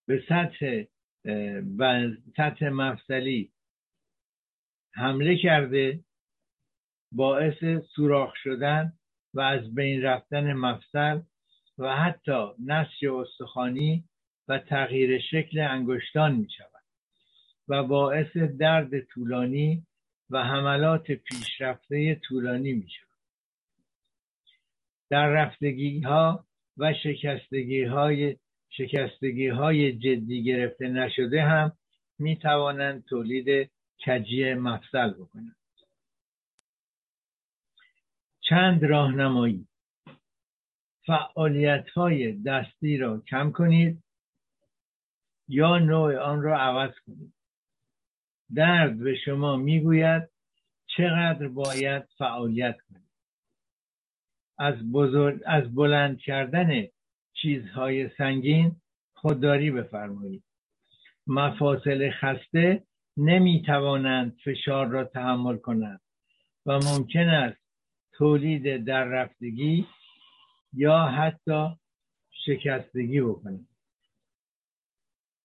به 0.07 0.23
سطح 0.29 0.85
و 1.79 2.11
سطح 2.37 2.69
مفصلی 2.69 3.53
حمله 4.95 5.37
کرده 5.37 6.05
باعث 7.13 7.65
سوراخ 7.95 8.35
شدن 8.37 8.93
و 9.35 9.41
از 9.41 9.75
بین 9.75 10.03
رفتن 10.03 10.53
مفصل 10.53 11.21
و 11.79 11.97
حتی 11.97 12.49
نسج 12.67 13.07
استخوانی 13.07 14.05
و 14.49 14.59
تغییر 14.59 15.21
شکل 15.21 15.59
انگشتان 15.59 16.35
می 16.35 16.49
شود 16.57 16.83
و 17.69 17.83
باعث 17.83 18.37
درد 18.37 19.01
طولانی 19.01 19.87
و 20.31 20.45
حملات 20.45 21.13
پیشرفته 21.13 22.15
طولانی 22.15 22.73
می 22.73 22.91
شود 22.91 23.09
در 25.11 25.29
رفتگی 25.29 26.01
ها 26.01 26.47
و 26.77 26.95
شکستگی 27.03 27.85
های 27.85 28.37
شکستگی 28.71 29.49
های 29.49 29.93
جدی 29.93 30.45
گرفته 30.45 30.89
نشده 30.89 31.43
هم 31.43 31.73
می 32.19 32.37
توانند 32.37 33.05
تولید 33.05 33.71
کجی 34.07 34.55
مفصل 34.55 35.11
بکنند 35.11 35.57
چند 38.49 38.85
راهنمایی. 38.85 39.69
فعالیت 41.07 41.89
های 41.89 42.33
دستی 42.33 42.97
را 42.97 43.21
کم 43.21 43.53
کنید 43.53 44.03
یا 45.49 45.79
نوع 45.79 46.17
آن 46.17 46.43
را 46.43 46.59
عوض 46.59 46.95
کنید. 47.07 47.33
درد 48.55 48.99
به 48.99 49.17
شما 49.25 49.57
می‌گوید 49.57 50.29
چقدر 50.97 51.49
باید 51.49 52.03
فعالیت 52.19 52.81
کنید. 52.81 53.09
از, 54.59 54.93
بزرگ، 54.93 55.43
از 55.47 55.75
بلند 55.75 56.19
کردن 56.19 56.87
چیزهای 57.33 58.09
سنگین 58.09 58.77
خودداری 59.15 59.71
بفرمایید. 59.71 60.45
مفاصل 61.27 62.11
خسته 62.11 62.87
نمی 63.19 63.63
توانند 63.67 64.37
فشار 64.45 64.87
را 64.87 65.05
تحمل 65.05 65.57
کنند 65.57 66.01
و 66.67 66.79
ممکن 66.79 67.29
است 67.29 67.61
تولید 68.13 68.85
در 68.85 69.05
رفتگی 69.05 69.87
یا 70.73 70.99
حتی 70.99 71.69
شکستگی 72.31 73.21
بکنند. 73.21 73.69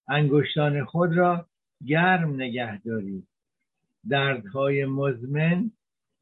انگشتان 0.07 0.85
خود 0.85 1.17
را 1.17 1.47
گرم 1.85 2.35
نگه 2.35 2.81
دارید. 2.81 3.27
دردهای 4.09 4.85
مزمن 4.85 5.71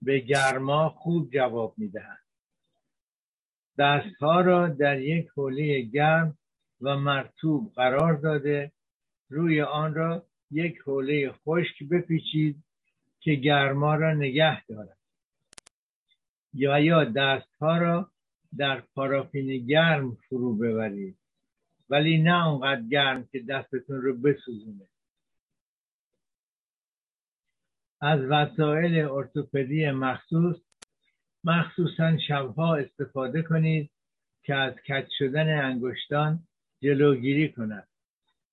به 0.02 0.20
گرما 0.20 0.90
خوب 0.90 1.32
جواب 1.34 1.74
می‌دهند. 1.78 2.26
دستها 3.78 4.42
را 4.42 4.68
در 4.68 5.02
یک 5.02 5.30
حوله 5.36 5.82
گرم 5.82 6.38
و 6.82 6.98
مرتوب 6.98 7.74
قرار 7.76 8.14
داده. 8.14 8.72
روی 9.30 9.62
آن 9.62 9.94
را 9.94 10.26
یک 10.52 10.78
حوله 10.78 11.32
خشک 11.32 11.84
بپیچید 11.84 12.64
که 13.20 13.36
گرما 13.36 13.96
را 13.96 14.14
نگه 14.14 14.66
دارد. 14.66 14.98
یا 16.54 16.80
یا 16.80 17.04
دستها 17.04 17.78
را 17.78 18.12
در 18.58 18.82
پارافین 18.82 19.66
گرم 19.66 20.16
فرو 20.16 20.56
ببرید 20.56 21.18
ولی 21.90 22.18
نه 22.18 22.48
اونقدر 22.48 22.82
گرم 22.82 23.28
که 23.32 23.40
دستتون 23.40 24.02
رو 24.02 24.18
بسوزونه. 24.18 24.88
از 28.02 28.20
وسایل 28.20 29.06
ارتوپدی 29.06 29.92
مخصوص 29.92 30.56
مخصوصا 31.44 32.18
شبها 32.28 32.76
استفاده 32.76 33.42
کنید 33.42 33.92
که 34.44 34.56
از 34.56 34.74
کج 34.74 35.08
شدن 35.18 35.64
انگشتان 35.64 36.40
جلوگیری 36.82 37.52
کند. 37.52 37.88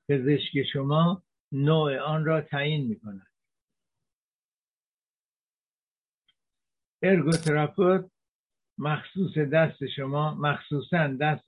پزشک 0.09 0.63
شما 0.73 1.23
نوع 1.53 1.99
آن 1.99 2.25
را 2.25 2.41
تعیین 2.41 2.87
می 2.87 3.01
کند 3.01 3.27
ارگوتراپوت 7.03 8.11
مخصوص 8.79 9.39
دست 9.39 9.87
شما 9.87 10.35
مخصوصا 10.35 11.07
دست 11.21 11.45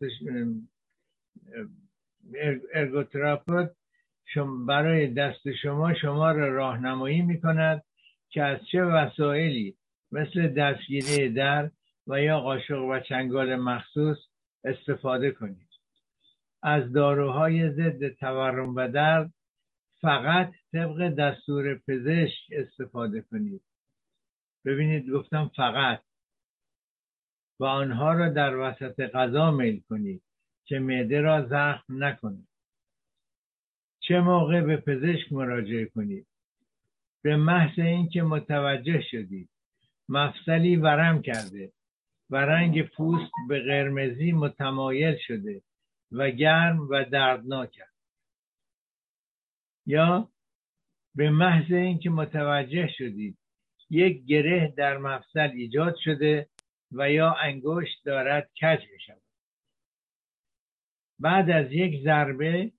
ارگوتراپوت 2.74 3.70
برای 4.66 5.06
دست 5.06 5.52
شما 5.62 5.94
شما 5.94 6.32
را 6.32 6.48
راهنمایی 6.48 7.22
می 7.22 7.40
کند 7.40 7.82
که 8.28 8.42
از 8.42 8.58
چه 8.72 8.84
وسایلی 8.84 9.76
مثل 10.12 10.48
دستگیری 10.48 11.32
در 11.32 11.70
و 12.06 12.22
یا 12.22 12.40
قاشق 12.40 12.78
و 12.78 13.00
چنگال 13.00 13.56
مخصوص 13.56 14.18
استفاده 14.64 15.30
کنید. 15.30 15.68
از 16.62 16.92
داروهای 16.92 17.70
ضد 17.70 18.08
تورم 18.08 18.74
و 18.76 18.88
درد 18.88 19.32
فقط 20.00 20.52
طبق 20.72 21.08
دستور 21.08 21.74
پزشک 21.74 22.52
استفاده 22.52 23.20
کنید. 23.20 23.62
ببینید 24.64 25.10
گفتم 25.10 25.50
فقط. 25.56 26.02
و 27.60 27.64
آنها 27.64 28.12
را 28.12 28.28
در 28.28 28.56
وسط 28.56 29.00
غذا 29.00 29.50
میل 29.50 29.80
کنید 29.88 30.22
که 30.64 30.78
معده 30.78 31.20
را 31.20 31.46
زخم 31.46 32.04
نکنید 32.04 32.48
چه 34.00 34.20
موقع 34.20 34.60
به 34.60 34.76
پزشک 34.76 35.32
مراجعه 35.32 35.84
کنید؟ 35.84 36.26
به 37.22 37.36
محض 37.36 37.78
اینکه 37.78 38.22
متوجه 38.22 39.00
شدید 39.10 39.48
مفصلی 40.08 40.76
ورم 40.76 41.22
کرده 41.22 41.72
و 42.30 42.36
رنگ 42.36 42.82
پوست 42.82 43.32
به 43.48 43.60
قرمزی 43.60 44.32
متمایل 44.32 45.16
شده 45.26 45.62
و 46.12 46.30
گرم 46.30 46.88
و 46.90 47.04
دردناک 47.04 47.80
یا 49.86 50.28
به 51.14 51.30
محض 51.30 51.72
اینکه 51.72 52.10
متوجه 52.10 52.88
شدید 52.98 53.38
یک 53.90 54.24
گره 54.24 54.74
در 54.76 54.98
مفصل 54.98 55.50
ایجاد 55.54 55.96
شده 56.04 56.48
و 56.92 57.10
یا 57.10 57.32
انگشت 57.32 58.04
دارد 58.04 58.50
کج 58.62 58.80
می 58.92 59.00
شود 59.00 59.22
بعد 61.18 61.50
از 61.50 61.72
یک 61.72 62.02
ضربه 62.04 62.72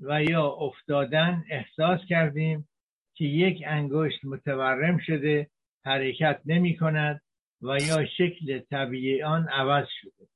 و 0.00 0.22
یا 0.22 0.46
افتادن 0.46 1.44
احساس 1.50 2.00
کردیم 2.08 2.68
که 3.14 3.24
یک 3.24 3.62
انگشت 3.66 4.24
متورم 4.24 4.98
شده 4.98 5.50
حرکت 5.84 6.40
نمی 6.46 6.76
کند 6.76 7.22
و 7.62 7.78
یا 7.88 8.06
شکل 8.06 8.58
طبیعی 8.58 9.22
آن 9.22 9.48
عوض 9.48 9.86
شده. 10.00 10.28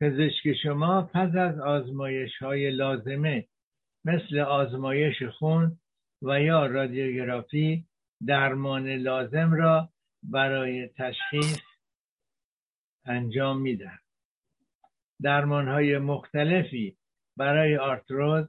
پزشک 0.00 0.52
شما 0.62 1.02
پس 1.02 1.36
از 1.36 1.58
آزمایش 1.58 2.36
های 2.36 2.70
لازمه 2.70 3.48
مثل 4.08 4.38
آزمایش 4.38 5.22
خون 5.22 5.78
و 6.22 6.40
یا 6.40 6.66
رادیوگرافی 6.66 7.84
درمان 8.26 8.88
لازم 8.88 9.52
را 9.52 9.88
برای 10.22 10.88
تشخیص 10.88 11.58
انجام 13.04 13.60
می‌دهد. 13.60 14.02
درمان 15.22 15.68
های 15.68 15.98
مختلفی 15.98 16.96
برای 17.36 17.76
آرتروز 17.76 18.48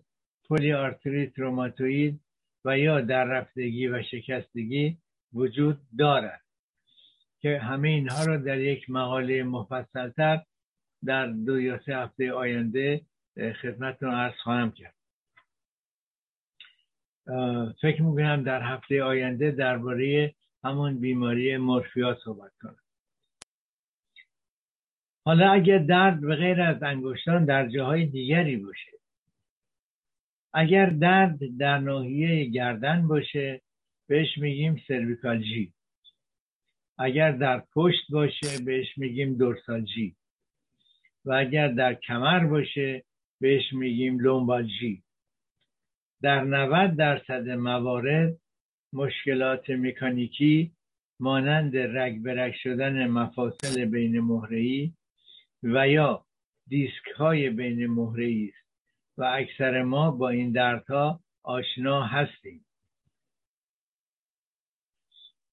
پلی 0.50 0.74
آرتریت 0.74 1.40
روماتوید 1.40 2.20
و 2.66 2.78
یا 2.78 3.02
در 3.02 3.24
رفتگی 3.24 3.88
و 3.88 4.04
شکستگی 4.04 4.98
وجود 5.34 5.78
دارد 5.98 6.42
که 7.42 7.60
همه 7.60 7.90
اینها 7.90 8.26
را 8.26 8.38
در 8.38 8.60
یک 8.60 8.90
مقاله 8.90 9.44
مفصلتر 9.44 10.44
در 11.06 11.26
دو 11.26 11.62
یا 11.62 11.80
سه 11.86 11.96
هفته 11.96 12.34
آینده 12.34 13.02
خدمتتون 13.62 14.14
عرض 14.14 14.36
خواهم 14.44 14.72
کرد. 14.72 14.99
فکر 17.82 18.02
می‌کنم 18.02 18.44
در 18.44 18.62
هفته 18.62 19.04
آینده 19.04 19.52
درباره 19.52 20.36
همون 20.64 21.00
بیماری 21.00 21.58
مورفیا 21.58 22.18
صحبت 22.24 22.52
کنم. 22.62 22.76
حالا 25.26 25.52
اگر 25.52 25.78
درد 25.78 26.22
به 26.22 26.36
غیر 26.36 26.62
از 26.62 26.84
انگشتان 26.84 27.46
در 27.46 27.68
جاهای 27.70 28.06
دیگری 28.06 28.58
باشه 28.58 28.92
اگر 30.54 30.86
درد 30.90 31.40
در 31.60 31.78
ناحیه 31.78 32.46
گردن 32.46 33.08
باشه 33.08 33.62
بهش 34.08 34.38
میگیم 34.38 34.82
سرویکالژی. 34.88 35.74
اگر 36.98 37.32
در 37.32 37.64
پشت 37.74 38.12
باشه 38.12 38.66
بهش 38.66 38.98
میگیم 38.98 39.38
دورسالژی. 39.38 40.16
و 41.26 41.34
اگر 41.34 41.68
در 41.68 41.94
کمر 41.94 42.48
باشه 42.48 43.04
بهش 43.42 43.74
میگیم 43.74 44.20
لومبالژی. 44.20 45.04
در 46.22 46.44
90 46.44 46.96
درصد 46.96 47.50
موارد 47.50 48.38
مشکلات 48.94 49.70
مکانیکی 49.70 50.72
مانند 51.20 51.78
رگ 51.78 52.22
برگ 52.22 52.54
شدن 52.54 53.08
مفاصل 53.08 53.86
بین 53.86 54.20
مهره‌ای 54.20 54.94
و 55.64 55.88
یا 55.88 56.26
دیسک 56.68 57.08
های 57.18 57.50
بین 57.50 57.88
مهره‌ای 57.88 58.46
است 58.46 58.68
و 59.18 59.24
اکثر 59.24 59.82
ما 59.84 60.12
با 60.12 60.30
این 60.30 60.52
دردها 60.52 61.20
آشنا 61.44 62.04
هستیم. 62.04 62.66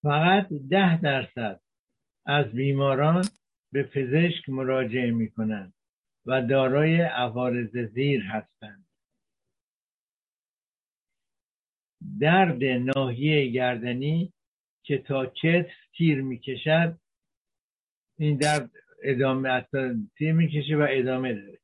فقط 0.03 0.49
ده 0.71 1.01
درصد 1.01 1.61
از 2.27 2.53
بیماران 2.53 3.25
به 3.73 3.83
پزشک 3.83 4.49
مراجعه 4.49 5.11
می 5.11 5.31
کنند 5.31 5.75
و 6.27 6.43
دارای 6.43 7.01
عوارض 7.01 7.77
زیر 7.77 8.23
هستند. 8.23 8.86
درد 12.21 12.65
ناحیه 12.65 13.51
گردنی 13.51 14.33
که 14.83 14.99
تا 14.99 15.27
کتف 15.27 15.75
تیر 15.97 16.23
می‌کشد 16.23 16.99
این 18.19 18.37
درد 18.37 18.71
ادامه 19.03 19.67
تیر 20.19 20.33
می‌کشه 20.33 20.77
و 20.77 20.87
ادامه 20.91 21.35
داره. 21.35 21.59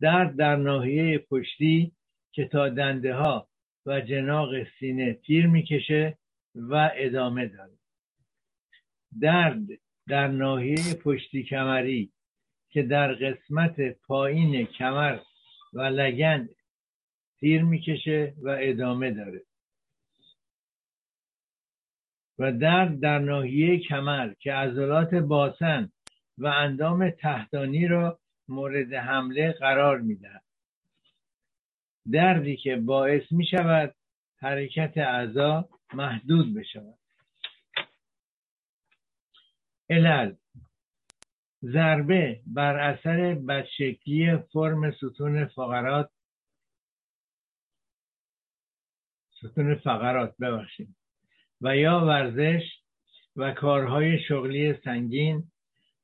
درد 0.00 0.36
در 0.36 0.56
ناحیه 0.56 1.18
پشتی 1.18 1.92
که 2.32 2.44
تا 2.44 2.68
دنده 2.68 3.14
ها 3.14 3.48
و 3.86 4.00
جناق 4.00 4.50
سینه 4.78 5.12
تیر 5.12 5.46
می‌کشه 5.46 6.18
و 6.54 6.90
ادامه 6.94 7.46
داره. 7.46 7.78
درد 9.20 9.66
در 10.08 10.28
ناحیه 10.28 10.94
پشتی 11.04 11.42
کمری 11.42 12.12
که 12.70 12.82
در 12.82 13.14
قسمت 13.14 13.80
پایین 14.06 14.66
کمر 14.66 15.18
و 15.72 15.80
لگن 15.80 16.48
تیر 17.40 17.62
می‌کشه 17.62 18.34
و 18.42 18.56
ادامه 18.60 19.10
داره. 19.10 19.42
و 22.38 22.52
درد 22.52 23.00
در 23.00 23.18
ناحیه 23.18 23.78
کمر 23.78 24.34
که 24.38 24.52
عضلات 24.52 25.14
باسن 25.14 25.92
و 26.38 26.46
اندام 26.46 27.10
تحتانی 27.10 27.86
را 27.86 28.18
مورد 28.48 28.94
حمله 28.94 29.52
قرار 29.52 30.00
می‌دهد. 30.00 30.44
دردی 32.12 32.56
که 32.56 32.76
باعث 32.76 33.22
می 33.32 33.46
شود 33.46 33.94
حرکت 34.36 34.98
اعضا 34.98 35.68
محدود 35.94 36.54
بشود. 36.54 36.98
علل 39.90 40.34
ضربه 41.62 42.40
بر 42.46 42.76
اثر 42.76 43.34
بدشکلی 43.34 44.36
فرم 44.36 44.90
ستون 44.90 45.44
فقرات 45.44 46.10
ستون 49.44 49.74
فقرات 49.74 50.36
ببخشید. 50.40 50.88
و 51.60 51.76
یا 51.76 52.06
ورزش 52.06 52.62
و 53.36 53.52
کارهای 53.52 54.18
شغلی 54.28 54.74
سنگین 54.84 55.44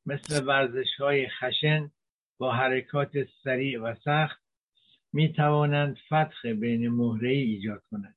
مثل 0.07 0.47
ورزش 0.47 0.95
های 0.99 1.29
خشن 1.29 1.91
با 2.39 2.53
حرکات 2.53 3.11
سریع 3.45 3.81
و 3.81 3.95
سخت 3.95 4.41
می 5.13 5.33
توانند 5.33 5.97
فتق 6.07 6.53
بین 6.53 6.89
مهره 6.89 7.31
ایجاد 7.31 7.83
کنند. 7.91 8.17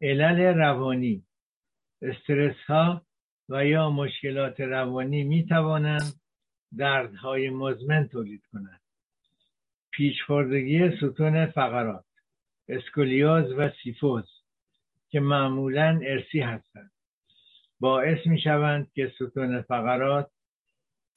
علل 0.00 0.40
روانی 0.40 1.24
استرس 2.02 2.56
ها 2.66 3.02
و 3.48 3.66
یا 3.66 3.90
مشکلات 3.90 4.60
روانی 4.60 5.24
می 5.24 5.46
توانند 5.46 6.20
دردهای 6.76 7.50
مزمن 7.50 8.08
تولید 8.08 8.42
کنند. 8.52 8.80
پیچخوردگی 9.90 10.96
ستون 10.96 11.46
فقرات 11.46 12.09
اسکولیوز 12.70 13.52
و 13.52 13.70
کیفوز 13.82 14.24
که 15.08 15.20
معمولا 15.20 16.00
ارثی 16.04 16.40
هستند. 16.40 16.90
باعث 17.80 18.26
می 18.26 18.40
شوند 18.40 18.92
که 18.92 19.12
ستون 19.14 19.62
فقرات 19.62 20.30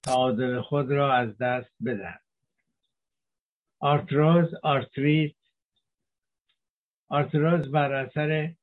تعادل 0.03 0.61
خود 0.61 0.91
را 0.91 1.13
از 1.13 1.37
دست 1.37 1.71
بدهد. 1.85 2.21
آرتروز 3.79 4.53
آرتریت 4.63 5.35
آرتروز 7.07 7.71
بر 7.71 7.93
اثر 7.93 8.53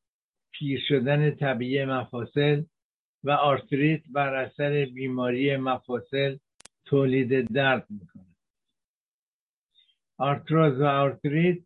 پیر 0.50 0.80
شدن 0.88 1.30
طبیعی 1.30 1.84
مفاصل 1.84 2.62
و 3.24 3.30
آرتریت 3.30 4.02
بر 4.08 4.34
اثر 4.34 4.84
بیماری 4.84 5.56
مفاصل 5.56 6.36
تولید 6.84 7.52
درد 7.52 7.86
می‌کنه 7.90 8.36
آرتروز 10.16 10.80
و 10.80 10.84
آرتریت 10.84 11.58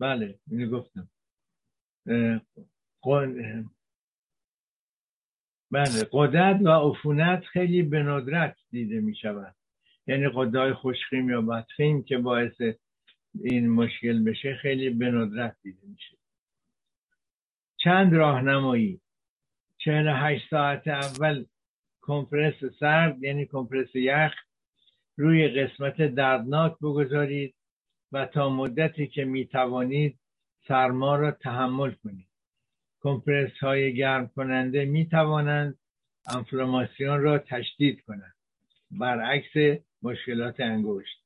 بله 0.00 0.38
اینو 0.50 0.70
گفتم. 0.78 1.08
بله 5.70 6.08
قدرت 6.12 6.60
و 6.62 6.68
عفونت 6.68 7.44
خیلی 7.44 7.82
به 7.82 8.02
ندرت 8.02 8.56
دیده 8.70 9.00
می 9.00 9.16
شود 9.16 9.54
یعنی 10.06 10.28
قدای 10.34 10.74
خوشخیم 10.74 11.30
یا 11.30 11.40
بدخیم 11.40 12.02
که 12.02 12.18
باعث 12.18 12.60
این 13.44 13.70
مشکل 13.70 14.24
بشه 14.24 14.54
خیلی 14.62 14.90
به 14.90 15.10
ندرت 15.10 15.56
دیده 15.62 15.86
میشه. 15.86 16.16
چند 17.76 18.14
راهنمایی. 18.14 19.00
48 19.78 20.50
ساعت 20.50 20.88
اول 20.88 21.46
کمپرس 22.02 22.64
سرد 22.80 23.22
یعنی 23.22 23.46
کمپرس 23.46 23.94
یخ 23.94 24.32
روی 25.16 25.48
قسمت 25.48 26.02
دردناک 26.02 26.78
بگذارید. 26.78 27.54
و 28.14 28.26
تا 28.26 28.48
مدتی 28.48 29.06
که 29.06 29.24
می 29.24 29.46
توانید 29.46 30.18
سرما 30.68 31.16
را 31.16 31.30
تحمل 31.30 31.90
کنید. 31.90 32.26
کمپرس 33.00 33.58
های 33.60 33.94
گرم 33.94 34.28
کننده 34.28 34.84
می 34.84 35.06
توانند 35.06 35.78
انفلاماسیون 36.26 37.20
را 37.22 37.38
تشدید 37.38 38.00
کنند. 38.00 38.34
برعکس 38.90 39.80
مشکلات 40.02 40.60
انگشت. 40.60 41.24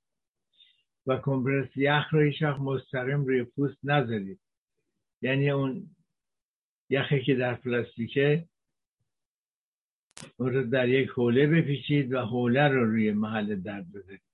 و 1.06 1.16
کمپرس 1.16 1.76
یخ 1.76 2.14
رو 2.14 2.20
هیچ 2.20 2.42
مستقیم 2.42 3.24
روی 3.24 3.44
پوست 3.44 3.78
نذارید. 3.84 4.40
یعنی 5.22 5.50
اون 5.50 5.86
یخی 6.90 7.22
که 7.22 7.34
در 7.34 7.54
پلاستیکه 7.54 8.44
اون 10.36 10.52
رو 10.52 10.64
در 10.64 10.88
یک 10.88 11.08
حوله 11.08 11.46
بپیچید 11.46 12.12
و 12.12 12.20
حوله 12.20 12.68
رو 12.68 12.84
روی 12.84 13.12
محل 13.12 13.60
درد 13.60 13.92
بذارید. 13.92 14.27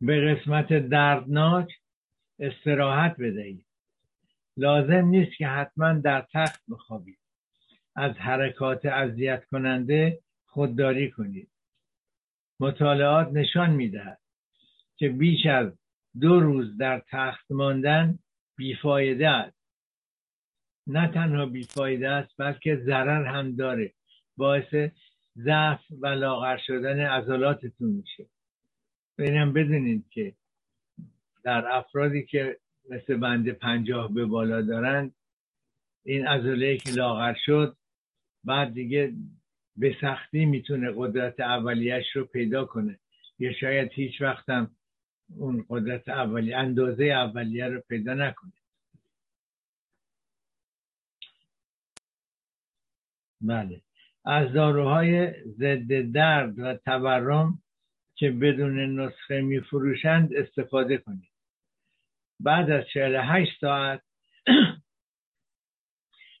به 0.00 0.34
قسمت 0.34 0.72
دردناک 0.72 1.72
استراحت 2.38 3.16
بدهید. 3.16 3.66
لازم 4.56 5.04
نیست 5.04 5.36
که 5.36 5.46
حتما 5.46 5.92
در 5.92 6.26
تخت 6.32 6.62
بخوابید. 6.68 7.18
از 7.96 8.12
حرکات 8.12 8.86
اذیت 8.86 9.44
کننده 9.44 10.20
خودداری 10.46 11.10
کنید. 11.10 11.50
مطالعات 12.60 13.28
نشان 13.32 13.70
می‌دهد 13.70 14.20
که 14.96 15.08
بیش 15.08 15.46
از 15.46 15.78
دو 16.20 16.40
روز 16.40 16.76
در 16.76 17.02
تخت 17.10 17.50
ماندن 17.50 18.18
بیفایده 18.56 19.28
است. 19.28 19.58
نه 20.86 21.08
تنها 21.08 21.46
بیفایده 21.46 22.08
است 22.08 22.36
بلکه 22.38 22.76
ضرر 22.76 23.26
هم 23.26 23.56
داره. 23.56 23.92
باعث 24.36 24.74
ضعف 25.38 25.80
و 26.00 26.06
لاغر 26.06 26.58
شدن 26.66 27.00
عضلاتتون 27.00 27.90
میشه. 27.90 28.26
بینم 29.18 29.52
بدونید 29.52 30.04
که 30.10 30.34
در 31.44 31.72
افرادی 31.72 32.26
که 32.26 32.58
مثل 32.90 33.16
بنده 33.16 33.52
پنجاه 33.52 34.14
به 34.14 34.24
بالا 34.24 34.62
دارند 34.62 35.14
این 36.04 36.26
عضله 36.26 36.76
که 36.76 36.90
لاغر 36.90 37.34
شد 37.44 37.76
بعد 38.44 38.74
دیگه 38.74 39.12
به 39.76 39.96
سختی 40.00 40.44
می‌تونه 40.44 40.92
قدرت 40.96 41.40
اولیش 41.40 42.16
رو 42.16 42.24
پیدا 42.24 42.64
کنه. 42.64 42.98
یا 43.38 43.52
شاید 43.52 43.92
هیچ 43.92 44.20
وقتم 44.20 44.70
اون 45.36 45.66
قدرت 45.68 46.08
اولی 46.08 46.54
اندازه 46.54 47.04
اولیه 47.04 47.66
رو 47.66 47.80
پیدا 47.88 48.14
نکنه. 48.14 48.52
بله. 53.40 53.80
از 54.24 54.52
داروهای 54.52 55.32
ضد 55.46 56.12
درد 56.12 56.58
و 56.58 56.74
تورم 56.74 57.62
که 58.18 58.30
بدون 58.30 59.00
نسخه 59.00 59.40
میفروشند 59.40 60.34
استفاده 60.34 60.98
کنید. 60.98 61.30
بعد 62.40 62.70
از 62.70 62.84
48 62.94 63.60
ساعت 63.60 64.02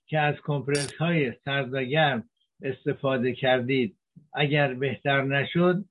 که 0.08 0.18
از 0.18 0.34
کمپرس 0.42 0.94
های 0.94 1.32
سرد 1.44 1.74
و 1.74 1.82
گرم 1.82 2.30
استفاده 2.62 3.32
کردید 3.32 3.96
اگر 4.34 4.74
بهتر 4.74 5.22
نشد 5.22 5.84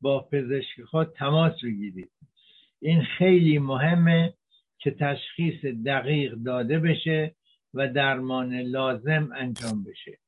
با 0.00 0.28
پزشک 0.32 0.82
خود 0.82 1.12
تماس 1.12 1.64
بگیرید. 1.64 2.10
این 2.80 3.04
خیلی 3.04 3.58
مهمه 3.58 4.34
که 4.78 4.90
تشخیص 4.90 5.64
دقیق 5.64 6.34
داده 6.34 6.78
بشه 6.78 7.34
و 7.74 7.88
درمان 7.88 8.54
لازم 8.54 9.30
انجام 9.36 9.84
بشه. 9.84 10.18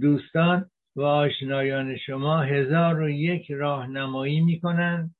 دوستان 0.00 0.70
و 0.96 1.02
آشنایان 1.02 1.96
شما 1.96 2.42
هزار 2.42 3.00
و 3.00 3.10
یک 3.10 3.50
راهنمایی 3.50 4.40
می‌کنند 4.40 5.14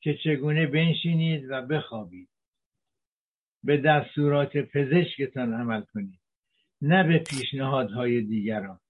که 0.00 0.14
چگونه 0.24 0.66
بنشینید 0.66 1.50
و 1.50 1.62
بخوابید. 1.62 2.28
به 3.64 3.76
دستورات 3.76 4.56
پزشکتان 4.56 5.54
عمل 5.54 5.82
کنید 5.82 6.20
نه 6.82 7.04
به 7.04 7.18
پیشنهادهای 7.18 8.22
دیگران. 8.22 8.80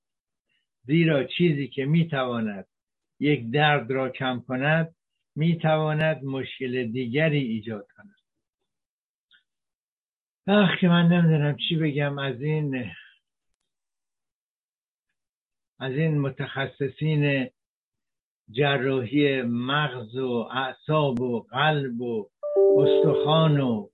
زیرا 0.84 1.24
چیزی 1.24 1.68
که 1.68 1.84
می‌تواند 1.84 2.66
یک 3.20 3.50
درد 3.50 3.90
را 3.90 4.08
کم 4.08 4.40
کند 4.40 4.94
می‌تواند 5.36 6.24
مشکل 6.24 6.92
دیگری 6.92 7.38
ایجاد 7.38 7.86
کند. 7.96 8.16
اخ 10.46 10.80
که 10.80 10.88
من 10.88 11.08
نمی‌دونم 11.08 11.56
چی 11.68 11.76
بگم 11.76 12.18
از 12.18 12.40
این 12.40 12.90
از 15.78 15.92
این 15.92 16.18
متخصصین 16.18 17.50
جراحی 18.50 19.42
مغز 19.42 20.16
و 20.16 20.48
اعصاب 20.52 21.20
و 21.20 21.40
قلب 21.40 22.00
و 22.00 22.30
استخوان 22.78 23.60
و 23.60 23.88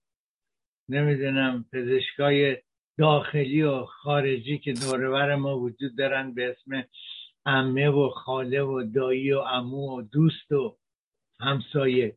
نمی‌دونم 0.88 1.64
پزشکای 1.72 2.56
داخلی 2.98 3.62
و 3.62 3.84
خارجی 3.84 4.58
که 4.58 4.72
دورور 4.72 5.36
ما 5.36 5.58
وجود 5.58 5.98
دارن 5.98 6.34
به 6.34 6.50
اسم 6.50 6.84
امه 7.46 7.88
و 7.88 8.08
خاله 8.10 8.62
و 8.62 8.82
دایی 8.94 9.32
و 9.32 9.38
امو 9.38 9.98
و 9.98 10.02
دوست 10.02 10.52
و 10.52 10.76
همسایه. 11.40 12.16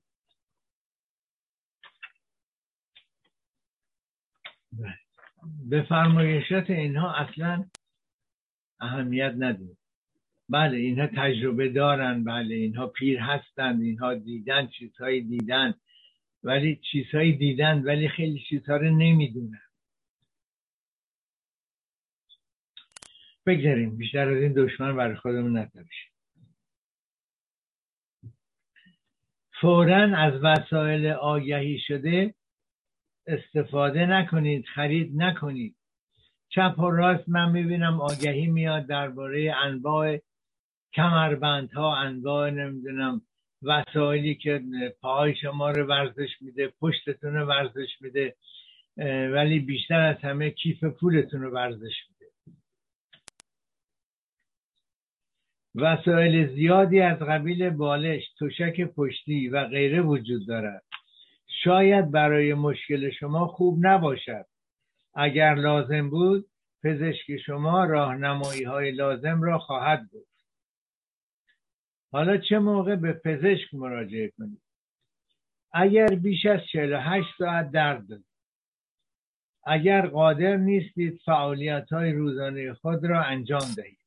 به 5.69 5.81
فرمایشات 5.89 6.69
اینها 6.69 7.13
اصلا 7.13 7.65
اهمیت 8.79 9.33
ندید 9.37 9.77
بله 10.49 10.77
اینها 10.77 11.07
تجربه 11.07 11.69
دارن 11.69 12.23
بله 12.23 12.55
اینها 12.55 12.87
پیر 12.87 13.19
هستند 13.19 13.81
اینها 13.81 14.15
دیدن 14.15 14.67
چیزهایی 14.67 15.21
دیدن 15.21 15.73
ولی 16.43 16.81
چیزهایی 16.91 17.37
دیدن 17.37 17.83
ولی 17.83 18.09
خیلی 18.09 18.39
چیزها 18.49 18.77
رو 18.77 18.89
نمی‌دونن. 18.97 19.61
بگذاریم 23.45 23.97
بیشتر 23.97 24.29
از 24.29 24.37
این 24.43 24.53
دشمن 24.53 24.95
برای 24.95 25.15
خودمون 25.15 25.57
نتبشیم 25.57 26.11
فورا 29.61 30.17
از 30.17 30.33
وسایل 30.43 31.07
آگهی 31.07 31.79
شده 31.79 32.35
استفاده 33.27 34.05
نکنید 34.05 34.65
خرید 34.65 35.11
نکنید. 35.15 35.75
چپ 36.49 36.79
و 36.79 36.89
راست 36.89 37.29
من 37.29 37.51
می‌بینم 37.51 38.01
آگهی 38.01 38.47
میاد 38.47 38.85
درباره 38.85 39.55
انواع 39.63 40.19
کمربندها 40.93 41.97
انواع 41.97 42.49
نمی‌دونم 42.49 43.21
وسایلی 43.63 44.35
که 44.35 44.63
پاهای 45.01 45.35
شما 45.35 45.71
رو 45.71 45.85
ورزش 45.85 46.41
میده 46.41 46.67
پشتتون 46.67 47.33
رو 47.33 47.45
ورزش 47.45 48.01
میده 48.01 48.35
ولی 49.33 49.59
بیشتر 49.59 49.99
از 49.99 50.17
همه 50.17 50.49
کیف 50.49 50.83
پولتون 50.83 51.41
رو 51.41 51.51
ورزش 51.51 51.93
میده. 52.09 52.31
وسایل 55.75 56.55
زیادی 56.55 57.01
از 57.01 57.19
قبیل 57.19 57.69
بالش 57.69 58.23
تشک 58.39 58.81
پشتی 58.81 59.49
و 59.49 59.65
غیره 59.65 60.01
وجود 60.01 60.47
دارد. 60.47 60.83
شاید 61.63 62.11
برای 62.11 62.53
مشکل 62.53 63.11
شما 63.11 63.47
خوب 63.47 63.85
نباشد. 63.85 64.45
اگر 65.15 65.55
لازم 65.55 66.09
بود 66.09 66.49
پزشک 66.83 67.37
شما 67.37 67.85
راهنمایی 67.85 68.63
های 68.63 68.91
لازم 68.91 69.41
را 69.41 69.59
خواهد 69.59 70.09
بود 70.11 70.27
حالا 72.11 72.37
چه 72.37 72.59
موقع 72.59 72.95
به 72.95 73.13
پزشک 73.13 73.73
مراجعه 73.73 74.33
کنید 74.37 74.61
اگر 75.77 76.07
بیش 76.07 76.45
از 76.45 76.59
48 76.71 77.27
ساعت 77.37 77.71
درد 77.71 78.07
دارید. 78.07 78.25
اگر 79.63 80.07
قادر 80.07 80.55
نیستید 80.55 81.21
فعالیت 81.25 81.93
های 81.93 82.11
روزانه 82.11 82.73
خود 82.73 83.05
را 83.05 83.23
انجام 83.23 83.73
دهید. 83.77 83.99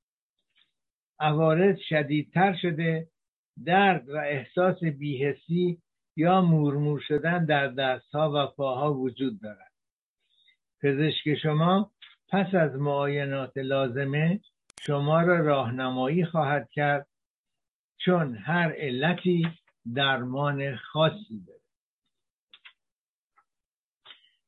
عوارض 1.20 1.78
شدیدتر 1.88 2.56
شده 2.62 3.08
درد 3.64 4.08
و 4.08 4.16
احساس 4.16 4.84
بیهسی 4.84 5.82
یا 6.16 6.40
مورمور 6.40 7.00
شدن 7.00 7.44
در 7.44 7.68
دستها 7.68 8.32
و 8.34 8.46
پاها 8.46 8.94
وجود 8.94 9.40
دارد. 9.40 9.67
پزشک 10.82 11.34
شما 11.42 11.90
پس 12.28 12.54
از 12.54 12.74
معاینات 12.74 13.52
لازمه 13.56 14.40
شما 14.80 15.22
را 15.22 15.40
راهنمایی 15.40 16.24
خواهد 16.24 16.70
کرد 16.70 17.06
چون 17.98 18.36
هر 18.36 18.72
علتی 18.72 19.48
درمان 19.94 20.76
خاصی 20.76 21.44
داره. 21.46 21.60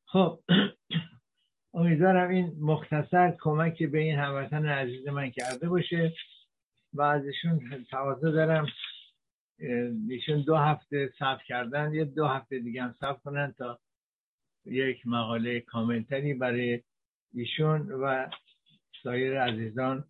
خب 0.05 0.39
امیدوارم 1.73 2.29
این 2.29 2.55
مختصر 2.61 3.35
کمک 3.39 3.83
به 3.83 3.99
این 3.99 4.19
هموطن 4.19 4.65
عزیز 4.65 5.07
من 5.07 5.29
کرده 5.29 5.69
باشه 5.69 6.13
و 6.93 7.01
ازشون 7.01 7.85
تقاضا 7.91 8.31
دارم. 8.31 8.67
ایشون 10.09 10.41
دو 10.41 10.55
هفته 10.55 11.13
صبر 11.19 11.43
کردن 11.47 11.93
یه 11.93 12.05
دو 12.05 12.25
هفته 12.25 12.59
دیگه 12.59 12.83
هم 12.83 12.95
صبر 12.99 13.19
کنن 13.23 13.53
تا 13.57 13.79
یک 14.65 15.07
مقاله 15.07 15.59
کاملتری 15.59 16.33
برای 16.33 16.83
ایشون 17.33 17.91
و 17.91 18.29
سایر 19.03 19.41
عزیزان 19.41 20.05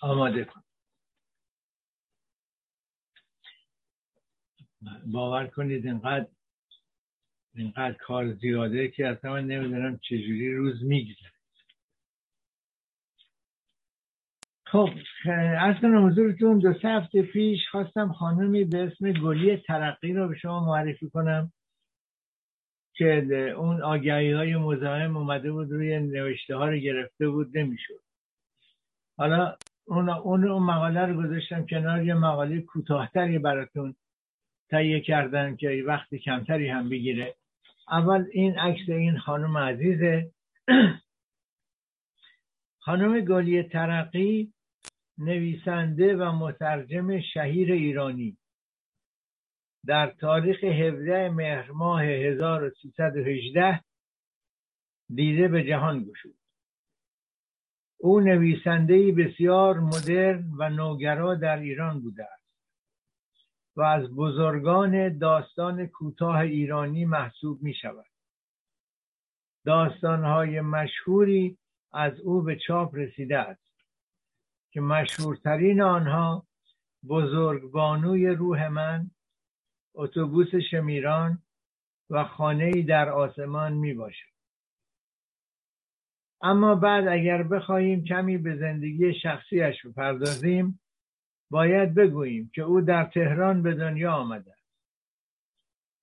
آماده 0.00 0.44
کن 0.44 0.62
باور 5.06 5.46
کنید 5.46 5.86
اینقدر 5.86 6.26
اینقدر 7.54 7.92
کار 7.92 8.34
زیاده 8.34 8.88
که 8.88 9.06
اصلا 9.06 9.32
من 9.32 9.46
نمی‌دونم 9.46 9.98
چجوری 9.98 10.54
روز 10.54 10.84
میگذره. 10.84 11.32
خب 14.66 14.90
از 15.60 15.76
کنم 15.82 16.06
حضورتون 16.06 16.58
دو 16.58 16.74
سه 16.82 16.88
هفته 16.88 17.22
پیش 17.22 17.68
خواستم 17.70 18.12
خانمی 18.12 18.64
به 18.64 18.84
اسم 18.84 19.12
گلی 19.12 19.56
ترقی 19.56 20.12
رو 20.12 20.28
به 20.28 20.38
شما 20.38 20.64
معرفی 20.66 21.10
کنم. 21.10 21.52
که 22.98 23.26
اون 23.56 23.82
آگهی 23.82 24.32
های 24.32 24.56
مزاحم 24.56 25.16
اومده 25.16 25.52
بود 25.52 25.70
روی 25.70 26.00
نوشته 26.00 26.56
ها 26.56 26.68
رو 26.68 26.76
گرفته 26.76 27.28
بود 27.28 27.58
نمی‌شد. 27.58 28.00
حالا 29.16 29.56
اون, 29.86 30.08
اون, 30.08 30.40
مقاله 30.44 31.00
رو 31.00 31.22
گذاشتم 31.22 31.66
کنار 31.66 32.04
یه 32.04 32.14
مقاله 32.14 32.60
کوتاهتری 32.60 33.38
براتون 33.38 33.94
تهیه 34.70 35.00
کردن 35.00 35.56
که 35.56 35.84
وقتی 35.86 36.18
کمتری 36.18 36.68
هم 36.68 36.88
بگیره. 36.88 37.34
اول 37.90 38.24
این 38.32 38.58
عکس 38.58 38.88
این 38.88 39.18
خانم 39.18 39.56
عزیزه. 39.56 40.30
خانم 42.84 43.20
گلی 43.20 43.62
ترقی 43.62 44.52
نویسنده 45.18 46.16
و 46.16 46.32
مترجم 46.32 47.20
شهیر 47.20 47.72
ایرانی. 47.72 48.36
در 49.86 50.06
تاریخ 50.06 50.64
17 50.64 51.28
مهر 51.28 51.70
ماه 51.70 52.02
1318 52.02 53.84
دیده 55.14 55.48
به 55.48 55.64
جهان 55.64 56.04
گشود. 56.04 56.38
او 58.00 58.20
نویسنده 58.20 59.12
بسیار 59.12 59.80
مدرن 59.80 60.44
و 60.58 60.68
نوگرا 60.70 61.34
در 61.34 61.56
ایران 61.56 62.00
بوده 62.00 62.24
است 62.24 62.38
و 63.76 63.82
از 63.82 64.14
بزرگان 64.14 65.18
داستان 65.18 65.86
کوتاه 65.86 66.36
ایرانی 66.36 67.04
محسوب 67.04 67.62
می 67.62 67.74
شود 67.74 68.06
داستانهای 69.64 70.60
مشهوری 70.60 71.58
از 71.92 72.20
او 72.20 72.42
به 72.42 72.56
چاپ 72.56 72.94
رسیده 72.94 73.38
است 73.38 73.84
که 74.70 74.80
مشهورترین 74.80 75.82
آنها 75.82 76.46
بزرگ 77.08 77.70
بانوی 77.70 78.26
روح 78.26 78.68
من 78.68 79.10
اتوبوس 79.98 80.54
شمیران 80.70 81.42
و 82.10 82.24
خانه 82.24 82.82
در 82.82 83.08
آسمان 83.08 83.72
می 83.72 83.94
باشد. 83.94 84.28
اما 86.42 86.74
بعد 86.74 87.08
اگر 87.08 87.42
بخواهیم 87.42 88.04
کمی 88.04 88.38
به 88.38 88.56
زندگی 88.56 89.14
شخصیش 89.14 89.86
بپردازیم 89.86 90.80
باید 91.50 91.94
بگوییم 91.94 92.50
که 92.54 92.62
او 92.62 92.80
در 92.80 93.04
تهران 93.04 93.62
به 93.62 93.74
دنیا 93.74 94.12
آمده 94.12 94.52
است. 94.52 94.68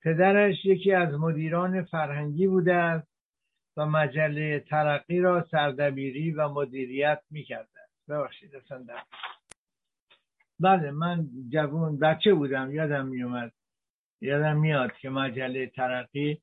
پدرش 0.02 0.66
یکی 0.66 0.92
از 0.94 1.14
مدیران 1.14 1.84
فرهنگی 1.84 2.48
بوده 2.48 2.74
است 2.74 3.08
و 3.78 3.86
مجله 3.86 4.60
ترقی 4.60 5.20
را 5.20 5.48
سردبیری 5.52 6.32
و 6.32 6.50
مدیریت 6.50 7.22
می‌کرده 7.30 7.80
است. 7.84 8.10
ببخشید 8.10 8.56
اصلا 8.56 8.86
بله 10.60 10.92
من 10.92 11.28
جوون 11.50 12.00
بچه 12.00 12.34
بودم 12.34 12.72
یادم 12.72 13.06
میومد 13.08 13.52
یادم 14.26 14.58
میاد 14.58 14.92
که 15.02 15.10
مجله 15.10 15.68
ترقی 15.68 16.42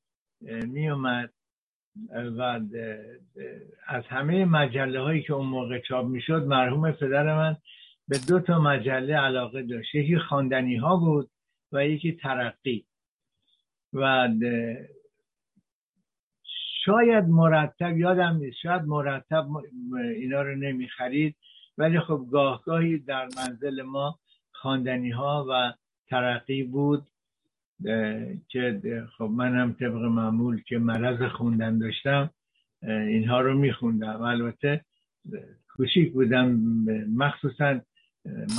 میومد 0.67 1.33
و 2.37 2.59
از 3.87 4.03
همه 4.07 4.45
مجله 4.45 4.99
هایی 5.01 5.21
که 5.21 5.33
اون 5.33 5.47
موقع 5.47 5.79
چاپ 5.79 6.05
می‌شد 6.05 6.43
مرحوم 6.43 6.91
پدر 6.91 7.35
من 7.35 7.57
به 8.07 8.17
دو 8.27 8.39
تا 8.39 8.59
مجله 8.59 9.17
علاقه 9.17 9.63
داشت. 9.63 9.95
یکی 9.95 10.17
خواندنی 10.19 10.75
ها 10.75 10.97
بود 10.97 11.29
و 11.71 11.85
یکی 11.85 12.11
ترقی. 12.11 12.85
و 13.93 14.29
شاید 16.85 17.25
مرتب 17.25 17.97
یادم 17.97 18.37
نیست 18.37 18.57
شاید 18.57 18.81
مرتب 18.81 19.47
اینا 20.15 20.41
رو 20.41 20.55
نمی‌خرید 20.55 21.35
ولی 21.77 21.99
خب 21.99 22.25
گاهگاهی 22.31 22.97
در 22.97 23.27
منزل 23.37 23.81
ما 23.81 24.19
خواندنی 24.51 25.09
ها 25.09 25.45
و 25.49 25.73
ترقی 26.07 26.63
بود. 26.63 27.07
که 28.49 28.81
خب 29.17 29.23
منم 29.23 29.73
طبق 29.73 29.95
معمول 29.95 30.61
که 30.63 30.77
مرض 30.77 31.31
خوندن 31.31 31.77
داشتم 31.77 32.29
اینها 32.83 33.41
رو 33.41 33.57
میخوندم. 33.57 34.21
البته 34.21 34.85
کوچیک 35.69 36.13
بودم 36.13 36.51
مخصوصا 37.15 37.81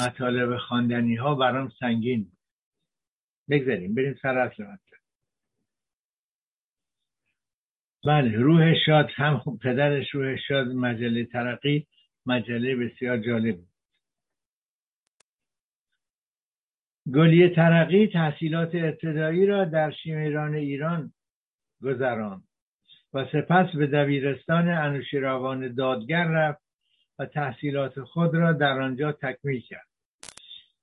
مطالب 0.01 0.57
خواندنی 0.59 1.15
ها 1.15 1.35
برام 1.35 1.73
سنگین 1.81 2.33
بگذاریم 3.51 3.95
بریم 3.95 4.15
سر 4.23 4.39
اصل 4.39 4.65
بله 8.07 8.37
روح 8.39 8.75
شاد 8.87 9.09
هم 9.15 9.43
پدرش 9.63 10.11
روح 10.15 10.37
شاد 10.49 10.67
مجله 10.69 11.25
ترقی 11.25 11.87
مجله 12.27 12.77
بسیار 12.77 13.19
جالب 13.19 13.59
گلیه 17.13 17.49
ترقی 17.49 18.07
تحصیلات 18.07 18.75
ابتدایی 18.75 19.47
را 19.47 19.65
در 19.65 19.91
شیمیران 19.91 20.55
ایران 20.55 21.13
گذران 21.83 22.43
و 23.15 23.25
سپس 23.33 23.77
به 23.77 23.87
دبیرستان 23.87 24.69
انوشیروان 24.69 25.75
دادگر 25.75 26.25
رفت 26.25 26.63
و 27.19 27.27
تحصیلات 27.27 28.01
خود 28.01 28.35
را 28.35 28.53
در 28.53 28.81
آنجا 28.81 29.13
تکمیل 29.13 29.61
کرد. 29.61 29.87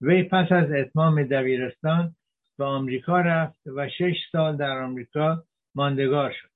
وی 0.01 0.23
پس 0.23 0.51
از 0.51 0.71
اتمام 0.71 1.23
دبیرستان 1.23 2.15
به 2.57 2.65
آمریکا 2.65 3.21
رفت 3.21 3.67
و 3.67 3.89
شش 3.89 4.15
سال 4.31 4.57
در 4.57 4.77
آمریکا 4.77 5.43
ماندگار 5.75 6.31
شد. 6.31 6.49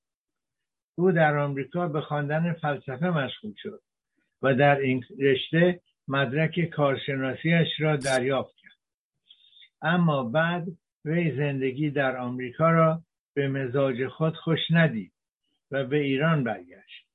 او 0.95 1.11
در 1.11 1.37
آمریکا 1.37 1.87
به 1.87 2.01
خواندن 2.01 2.53
فلسفه 2.53 3.09
مشغول 3.09 3.53
شد 3.57 3.81
و 4.41 4.53
در 4.53 4.75
این 4.75 5.03
رشته 5.19 5.79
مدرک 6.07 6.59
کارشناسیش 6.59 7.67
را 7.79 7.95
دریافت 7.95 8.54
اما 9.85 10.23
بعد 10.23 10.67
وی 11.05 11.35
زندگی 11.37 11.89
در 11.89 12.17
آمریکا 12.17 12.71
را 12.71 13.01
به 13.33 13.47
مزاج 13.47 14.07
خود 14.07 14.35
خوش 14.35 14.59
ندید 14.69 15.11
و 15.71 15.83
به 15.83 15.97
ایران 15.97 16.43
برگشت. 16.43 17.05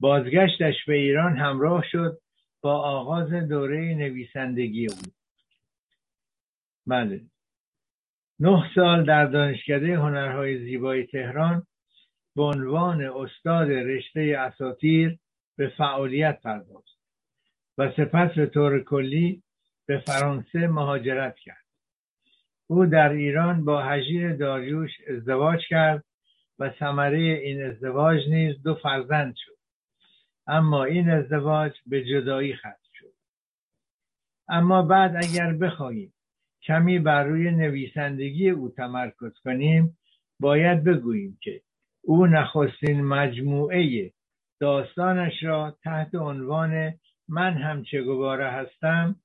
بازگشتش 0.00 0.84
به 0.86 0.94
ایران 0.94 1.36
همراه 1.36 1.84
شد 1.90 2.18
با 2.60 2.74
آغاز 2.74 3.30
دوره 3.30 3.94
نویسندگی 3.94 4.86
او. 4.86 4.96
بله. 6.86 7.20
نه 8.40 8.70
سال 8.74 9.04
در 9.04 9.26
دانشکده 9.26 9.98
هنرهای 9.98 10.58
زیبای 10.58 11.06
تهران 11.06 11.66
به 12.36 12.42
عنوان 12.42 13.02
استاد 13.04 13.70
رشته 13.70 14.36
اساتیر 14.38 15.18
به 15.56 15.68
فعالیت 15.68 16.40
پرداخت 16.42 16.98
و 17.78 17.92
سپس 17.96 18.34
به 18.34 18.46
طور 18.46 18.84
کلی 18.84 19.42
به 19.86 19.98
فرانسه 19.98 20.66
مهاجرت 20.66 21.36
کرد. 21.36 21.66
او 22.66 22.86
در 22.86 23.08
ایران 23.08 23.64
با 23.64 23.82
هژیر 23.82 24.36
داریوش 24.36 24.90
ازدواج 25.08 25.60
کرد 25.68 26.04
و 26.58 26.70
ثمره 26.78 27.18
این 27.18 27.62
ازدواج 27.62 28.28
نیز 28.28 28.62
دو 28.62 28.74
فرزند 28.74 29.34
شد. 29.36 29.56
اما 30.46 30.84
این 30.84 31.10
ازدواج 31.10 31.72
به 31.86 32.04
جدایی 32.04 32.56
ختم 32.56 32.76
شد. 32.94 33.12
اما 34.48 34.82
بعد 34.82 35.16
اگر 35.16 35.52
بخواهیم 35.52 36.12
کمی 36.62 36.98
بر 36.98 37.24
روی 37.24 37.50
نویسندگی 37.50 38.50
او 38.50 38.68
تمرکز 38.68 39.38
کنیم 39.44 39.98
باید 40.40 40.84
بگوییم 40.84 41.38
که 41.42 41.62
او 42.04 42.26
نخستین 42.26 43.04
مجموعه 43.04 44.12
داستانش 44.60 45.42
را 45.42 45.78
تحت 45.82 46.14
عنوان 46.14 46.94
من 47.28 47.52
هم 47.52 47.82
چگواره 47.82 48.50
هستم 48.50 49.16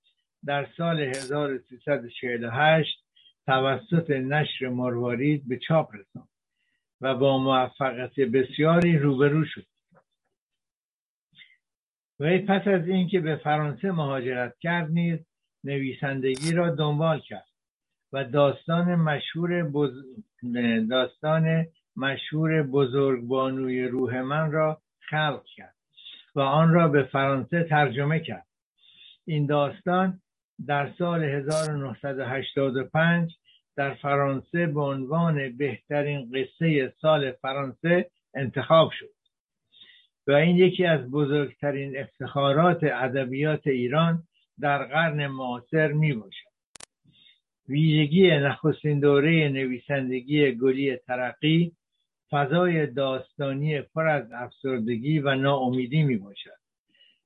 در 0.45 0.67
سال 0.77 0.99
1348 0.99 3.03
توسط 3.45 4.09
نشر 4.09 4.67
مروارید 4.67 5.47
به 5.47 5.57
چاپ 5.57 5.95
رساند 5.95 6.27
و 7.01 7.15
با 7.15 7.37
موفقیت 7.37 8.19
بسیاری 8.19 8.97
روبرو 8.97 9.45
شد 9.45 9.65
وی 12.19 12.39
پس 12.39 12.67
از 12.67 12.87
اینکه 12.87 13.19
به 13.19 13.35
فرانسه 13.35 13.91
مهاجرت 13.91 14.59
کرد 14.59 14.91
نیز 14.91 15.19
نویسندگی 15.63 16.51
را 16.51 16.75
دنبال 16.75 17.19
کرد 17.19 17.47
و 18.13 18.23
داستان 18.23 18.95
مشهور. 18.95 19.71
داستان 20.89 21.65
مشهور 21.95 22.63
بزرگبانوی 22.63 23.83
روح 23.83 24.21
من 24.21 24.51
را 24.51 24.81
خلق 25.09 25.43
کرد 25.55 25.75
و 26.35 26.39
آن 26.39 26.73
را 26.73 26.87
به 26.87 27.03
فرانسه 27.03 27.63
ترجمه 27.63 28.19
کرد 28.19 28.47
این 29.25 29.45
داستان 29.45 30.21
در 30.67 30.91
سال 30.97 31.23
1985 31.23 33.35
در 33.75 33.93
فرانسه 33.93 34.67
به 34.67 34.81
عنوان 34.81 35.57
بهترین 35.57 36.31
قصه 36.31 36.93
سال 37.01 37.31
فرانسه 37.31 38.09
انتخاب 38.33 38.91
شد. 38.91 39.09
و 40.27 40.31
این 40.31 40.57
یکی 40.57 40.85
از 40.85 41.11
بزرگترین 41.11 41.97
افتخارات 41.97 42.83
ادبیات 42.83 43.67
ایران 43.67 44.23
در 44.59 44.83
قرن 44.83 45.27
معاصر 45.27 45.91
می 45.91 46.13
باشد 46.13 46.51
ویژگی 47.69 48.31
نخستین 48.31 48.99
دوره 48.99 49.49
نویسندگی 49.49 50.51
گلی 50.51 50.97
ترقی 50.97 51.71
فضای 52.31 52.87
داستانی 52.87 53.81
پر 53.81 54.07
از 54.07 54.31
افسردگی 54.31 55.19
و 55.19 55.35
ناامیدی 55.35 56.03
می 56.03 56.17
باشد 56.17 56.59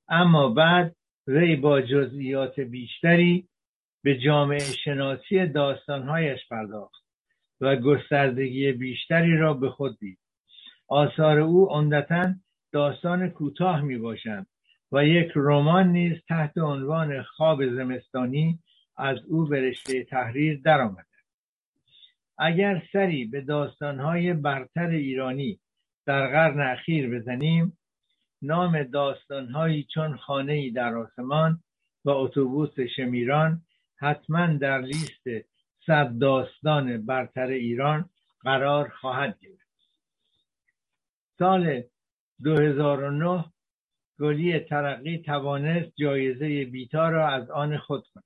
اما 0.08 0.48
بعد 0.48 0.96
وی 1.26 1.56
با 1.56 1.80
جزئیات 1.80 2.60
بیشتری 2.60 3.48
به 4.02 4.18
جامعه 4.18 4.58
شناسی 4.58 5.46
داستانهایش 5.46 6.48
پرداخت 6.48 7.04
و 7.60 7.76
گستردگی 7.76 8.72
بیشتری 8.72 9.36
را 9.36 9.54
به 9.54 9.70
خود 9.70 9.98
دید. 9.98 10.18
آثار 10.88 11.40
او 11.40 11.70
عمدتا 11.70 12.34
داستان 12.72 13.28
کوتاه 13.28 13.80
می 13.80 13.98
باشند 13.98 14.46
و 14.92 15.04
یک 15.04 15.32
رمان 15.34 15.88
نیز 15.88 16.16
تحت 16.28 16.58
عنوان 16.58 17.22
خواب 17.22 17.66
زمستانی 17.66 18.58
از 18.96 19.18
او 19.28 19.44
به 19.44 19.60
رشته 19.60 20.04
تحریر 20.04 20.60
درآمده. 20.64 21.06
اگر 22.38 22.82
سری 22.92 23.24
به 23.24 23.40
داستانهای 23.40 24.32
برتر 24.32 24.88
ایرانی 24.88 25.60
در 26.06 26.26
قرن 26.26 26.60
اخیر 26.60 27.18
بزنیم 27.18 27.78
نام 28.46 28.82
داستانهایی 28.82 29.86
چون 29.94 30.16
خانه 30.16 30.70
در 30.70 30.94
آسمان 30.94 31.60
و 32.04 32.10
اتوبوس 32.10 32.80
شمیران 32.96 33.62
حتما 33.96 34.46
در 34.46 34.80
لیست 34.80 35.46
صد 35.86 36.18
داستان 36.18 37.06
برتر 37.06 37.46
ایران 37.46 38.10
قرار 38.40 38.88
خواهد 38.88 39.38
گرفت. 39.40 39.90
سال 41.38 41.82
2009 42.44 43.44
گلی 44.20 44.60
ترقی 44.60 45.18
توانست 45.18 45.92
جایزه 45.96 46.64
بیتا 46.64 47.08
را 47.08 47.28
از 47.28 47.50
آن 47.50 47.78
خود 47.78 48.06
کند. 48.14 48.24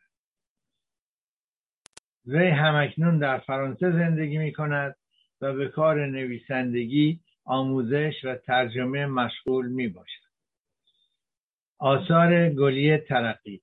وی 2.27 2.49
همکنون 2.49 3.19
در 3.19 3.39
فرانسه 3.39 3.91
زندگی 3.91 4.39
می 4.39 4.53
کند 4.53 4.97
و 5.41 5.53
به 5.53 5.69
کار 5.69 6.07
نویسندگی 6.07 7.21
آموزش 7.51 8.25
و 8.25 8.35
ترجمه 8.35 9.07
مشغول 9.07 9.69
می 9.69 9.89
باشد 9.89 10.21
آثار 11.79 12.49
گلی 12.49 12.99
ترقی. 12.99 13.61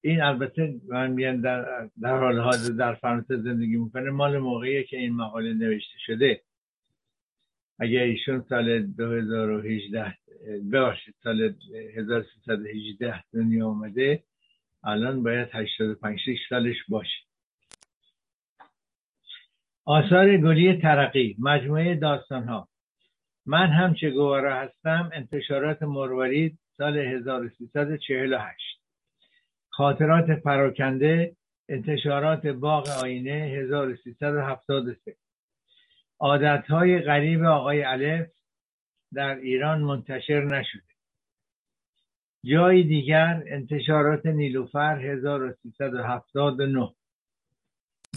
این 0.00 0.22
البته 0.22 0.74
من 0.88 1.40
در, 1.40 1.88
در 2.00 2.18
حال 2.18 2.40
حاضر 2.40 2.72
در 2.72 2.94
فرانسه 2.94 3.36
زندگی 3.36 3.76
می‌کنه 3.76 4.10
مال 4.10 4.38
موقعی 4.38 4.84
که 4.84 4.96
این 4.96 5.16
مقاله 5.16 5.54
نوشته 5.54 5.98
شده. 6.06 6.40
اگر 7.78 8.00
ایشون 8.00 8.44
سال 8.48 8.82
2018 8.82 10.16
ببخشید 10.72 11.14
سال 11.24 11.54
1318 11.96 13.24
دنیا 13.32 13.68
آمده 13.68 14.22
الان 14.84 15.22
باید 15.22 15.48
85 15.52 16.20
سالش 16.48 16.76
باشه. 16.88 17.18
آثار 19.84 20.36
گلی 20.36 20.80
ترقی. 20.80 21.36
مجموعه 21.38 21.94
داستان 21.94 22.44
ها 22.44 22.71
من 23.46 23.66
هم 23.66 23.94
چه 23.94 24.10
گوارا 24.10 24.60
هستم 24.60 25.10
انتشارات 25.12 25.82
مروارید 25.82 26.58
سال 26.76 26.98
1348 26.98 28.80
خاطرات 29.68 30.30
پراکنده 30.30 31.36
انتشارات 31.68 32.46
باغ 32.46 32.88
آینه 32.88 33.32
1373 33.32 35.16
عادتهای 36.20 36.98
غریب 36.98 37.44
آقای 37.44 37.82
الف 37.82 38.30
در 39.14 39.36
ایران 39.36 39.80
منتشر 39.80 40.44
نشده. 40.44 40.82
جای 42.44 42.82
دیگر 42.82 43.42
انتشارات 43.46 44.26
نیلوفر 44.26 44.98
1379 44.98 46.94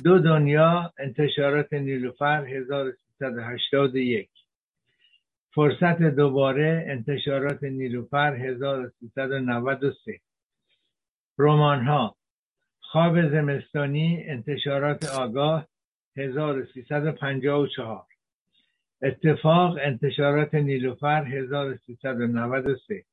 دو 0.04 0.20
دنیا 0.20 0.94
انتشارات 0.98 1.74
نیلوفر 1.74 2.46
1381 2.46 4.45
فرصت 5.56 6.02
دوباره 6.02 6.86
انتشارات 6.88 7.64
نیلوفر 7.64 8.36
1393 8.36 10.22
رمان 11.38 11.86
ها 11.86 12.16
خواب 12.80 13.30
زمستانی 13.30 14.24
انتشارات 14.28 15.06
آگاه 15.06 15.68
1354 16.18 18.08
اتفاق 19.02 19.78
انتشارات 19.82 20.56
نیلوفر 20.56 21.24
1393 21.24 23.06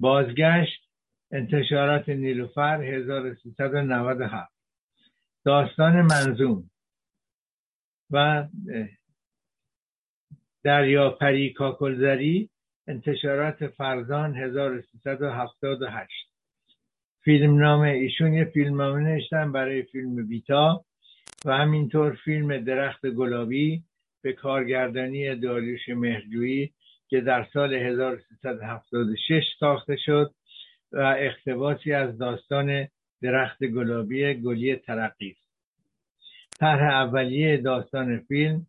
بازگشت 0.00 0.82
انتشارات 1.30 2.08
نیلوفر 2.08 2.82
1397 2.82 4.52
داستان 5.44 6.02
منظوم 6.02 6.70
و 8.10 8.44
دریاپری 10.66 11.52
کاکلزری 11.52 12.50
انتشارات 12.88 13.66
فرزان 13.66 14.34
1378 14.34 16.12
فیلم 17.24 17.58
نامه 17.58 17.88
ایشون 17.88 18.32
یه 18.32 18.44
فیلم 18.44 18.82
نوشتن 18.82 19.52
برای 19.52 19.82
فیلم 19.82 20.26
بیتا 20.26 20.84
و 21.44 21.56
همینطور 21.56 22.18
فیلم 22.24 22.64
درخت 22.64 23.06
گلابی 23.06 23.82
به 24.22 24.32
کارگردانی 24.32 25.34
داریوش 25.34 25.88
مهرجویی 25.88 26.72
که 27.08 27.20
در 27.20 27.46
سال 27.52 27.74
1376 27.74 29.44
ساخته 29.60 29.96
شد 29.96 30.34
و 30.92 31.14
اقتباسی 31.18 31.92
از 31.92 32.18
داستان 32.18 32.88
درخت 33.22 33.64
گلابی 33.64 34.34
گلی 34.34 34.76
ترقی 34.76 35.30
است. 35.30 35.48
طرح 36.58 36.94
اولیه 36.94 37.56
داستان 37.56 38.18
فیلم 38.18 38.66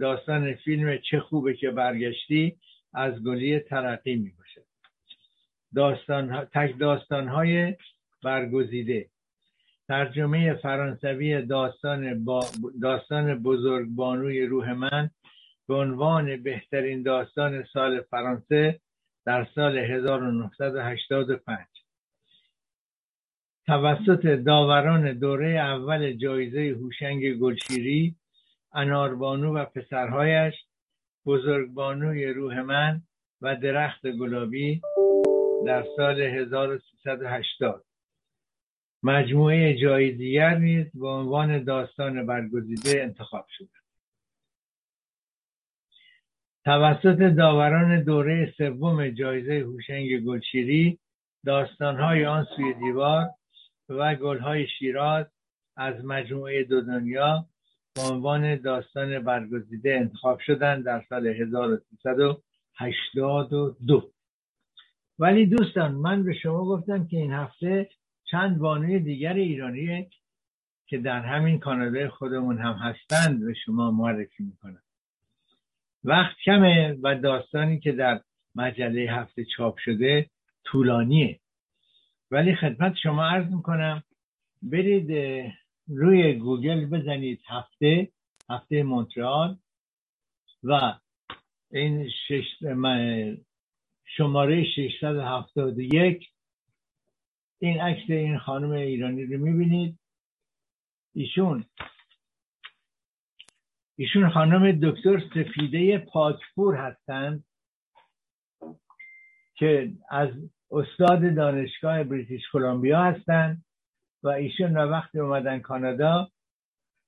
داستان 0.00 0.54
فیلم 0.54 0.98
چه 1.10 1.20
خوبه 1.20 1.54
که 1.54 1.70
برگشتی 1.70 2.56
از 2.94 3.24
گلی 3.24 3.60
ترقی 3.60 4.16
می 4.16 4.32
باشد 4.38 4.64
داستان 5.74 6.44
تک 6.44 6.78
داستان 6.78 7.28
های 7.28 7.76
برگزیده. 8.24 9.06
ترجمه 9.88 10.54
فرانسوی 10.54 11.42
داستان, 11.42 12.24
با 12.24 12.46
داستان 12.82 13.42
بزرگ 13.42 13.88
بانوی 13.88 14.46
روح 14.46 14.72
من 14.72 15.10
به 15.68 15.74
عنوان 15.74 16.42
بهترین 16.42 17.02
داستان 17.02 17.64
سال 17.72 18.00
فرانسه 18.00 18.80
در 19.26 19.46
سال 19.54 19.78
1985 19.78 21.58
توسط 23.66 24.26
داوران 24.26 25.12
دوره 25.12 25.48
اول 25.48 26.12
جایزه 26.12 26.76
هوشنگ 26.80 27.34
گلشیری 27.38 28.14
اناربانو 28.72 29.54
و 29.54 29.64
پسرهایش 29.64 30.54
بزرگبانوی 31.26 32.26
روح 32.26 32.60
من 32.60 33.02
و 33.40 33.56
درخت 33.56 34.06
گلابی 34.06 34.80
در 35.66 35.84
سال 35.96 36.20
1380 36.20 37.84
مجموعه 39.02 39.76
جای 39.76 40.12
دیگر 40.12 40.58
نیز 40.58 40.86
به 40.94 41.08
عنوان 41.08 41.64
داستان 41.64 42.26
برگزیده 42.26 43.02
انتخاب 43.02 43.46
شد 43.48 43.68
توسط 46.64 47.18
داوران 47.36 48.02
دوره 48.02 48.54
سوم 48.56 49.08
جایزه 49.08 49.58
هوشنگ 49.58 50.20
گلشیری 50.20 50.98
داستانهای 51.46 52.26
آن 52.26 52.46
سوی 52.56 52.74
دیوار 52.74 53.30
و 53.88 54.14
گلهای 54.14 54.66
شیراز 54.66 55.26
از 55.76 56.04
مجموعه 56.04 56.64
دو 56.64 56.80
دنیا 56.80 57.46
به 57.98 58.04
عنوان 58.14 58.56
داستان 58.56 59.24
برگزیده 59.24 59.94
انتخاب 59.94 60.40
شدند 60.40 60.84
در 60.84 61.04
سال 61.08 61.26
1382 61.26 64.12
ولی 65.18 65.46
دوستان 65.46 65.94
من 65.94 66.24
به 66.24 66.34
شما 66.34 66.64
گفتم 66.64 67.06
که 67.06 67.16
این 67.16 67.32
هفته 67.32 67.88
چند 68.24 68.58
بانوی 68.58 68.98
دیگر 68.98 69.32
ایرانی 69.32 70.10
که 70.86 70.98
در 70.98 71.20
همین 71.20 71.58
کانادای 71.58 72.08
خودمون 72.08 72.58
هم 72.58 72.72
هستند 72.72 73.46
به 73.46 73.54
شما 73.54 73.90
معرفی 73.90 74.44
می‌کنم. 74.44 74.82
وقت 76.04 76.36
کمه 76.44 76.98
و 77.02 77.14
داستانی 77.14 77.80
که 77.80 77.92
در 77.92 78.20
مجله 78.54 79.12
هفته 79.12 79.44
چاپ 79.44 79.78
شده 79.78 80.30
طولانیه. 80.64 81.40
ولی 82.30 82.54
خدمت 82.54 82.96
شما 83.02 83.24
عرض 83.24 83.52
می‌کنم 83.52 84.02
برید 84.62 85.10
روی 85.88 86.34
گوگل 86.34 86.86
بزنید 86.86 87.40
هفته 87.46 88.12
هفته 88.50 88.82
مونترال 88.82 89.58
و 90.64 90.98
این 91.70 92.10
شش 92.28 92.44
شماره 94.04 94.64
671 94.64 96.28
این 97.58 97.80
عکس 97.80 98.10
این 98.10 98.38
خانم 98.38 98.70
ایرانی 98.70 99.24
رو 99.24 99.38
می‌بینید. 99.38 99.98
ایشون 101.14 101.64
ایشون 103.96 104.30
خانم 104.30 104.72
دکتر 104.72 105.22
سفیده 105.34 105.98
پاکپور 105.98 106.76
هستند 106.76 107.44
که 109.54 109.92
از 110.10 110.30
استاد 110.70 111.34
دانشگاه 111.34 112.04
بریتیش 112.04 112.42
کلمبیا 112.52 113.02
هستند 113.02 113.64
و 114.22 114.28
ایشون 114.28 114.76
و 114.76 114.80
وقتی 114.80 115.18
اومدن 115.18 115.60
کانادا 115.60 116.28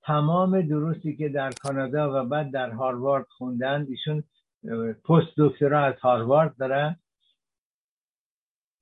تمام 0.02 0.60
دروسی 0.60 1.16
که 1.16 1.28
در 1.28 1.50
کانادا 1.50 2.24
و 2.24 2.28
بعد 2.28 2.50
در 2.50 2.70
هاروارد 2.70 3.26
خوندن 3.28 3.86
ایشون 3.88 4.24
پست 5.04 5.32
دکترا 5.38 5.84
از 5.84 5.94
هاروارد 5.94 6.56
دارن. 6.56 6.96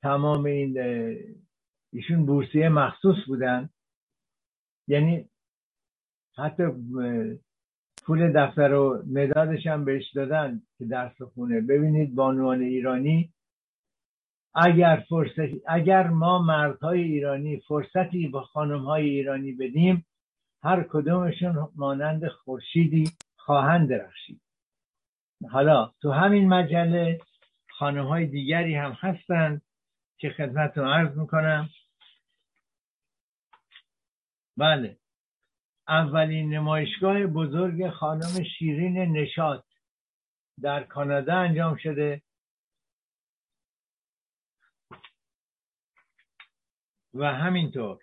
تمام 0.03 0.45
این 0.45 0.79
ایشون 1.93 2.27
بورسیه 2.27 2.69
مخصوص 2.69 3.17
بودن. 3.27 3.71
یعنی 4.89 5.29
حتی 6.37 6.63
پول 8.05 8.33
دفتر 8.33 8.73
و 8.73 9.03
مدادش 9.07 9.67
هم 9.67 9.85
بهش 9.85 10.13
دادن 10.15 10.63
که 10.79 10.85
درس 10.85 11.23
خونه. 11.23 11.61
ببینید 11.61 12.15
بانوان 12.15 12.61
ایرانی 12.61 13.33
اگر 14.61 15.05
فرصت 15.09 15.69
اگر 15.69 16.07
ما 16.07 16.39
مردهای 16.39 17.03
ایرانی 17.03 17.61
فرصتی 17.61 18.29
با 18.29 18.43
خانمهای 18.43 19.09
ایرانی 19.09 19.53
بدیم 19.53 20.07
هر 20.63 20.83
کدومشون 20.91 21.69
مانند 21.77 22.29
خورشیدی 22.29 23.11
خواهند 23.37 23.89
درخشید. 23.89 24.41
حالا 25.51 25.93
تو 26.03 26.13
همین 26.13 26.49
مجله 26.49 27.21
خانمهای 27.71 28.27
دیگری 28.27 28.75
هم 28.75 28.93
هستند 28.93 29.63
که 30.19 30.31
خدمتتون 30.31 30.89
عرض 30.89 31.17
می‌کنم. 31.17 31.69
بله. 34.57 34.97
اولین 35.89 36.55
نمایشگاه 36.55 37.27
بزرگ 37.27 37.91
خانم 37.91 38.45
شیرین 38.59 38.99
نشاد 38.99 39.65
در 40.63 40.85
کانادا 40.85 41.37
انجام 41.37 41.77
شده. 41.77 42.23
و 47.15 47.35
همینطور. 47.35 47.99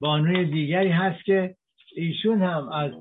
بانوی 0.00 0.44
دیگری 0.44 0.90
هست 0.90 1.24
که 1.24 1.56
ایشون 1.96 2.42
هم 2.42 2.68
از 2.68 2.92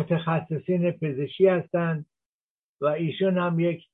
متخصصین 0.00 0.90
پزشکی 0.90 1.46
هستند 1.46 2.06
و 2.80 2.86
ایشون 2.86 3.38
هم 3.38 3.60
یک 3.60 3.84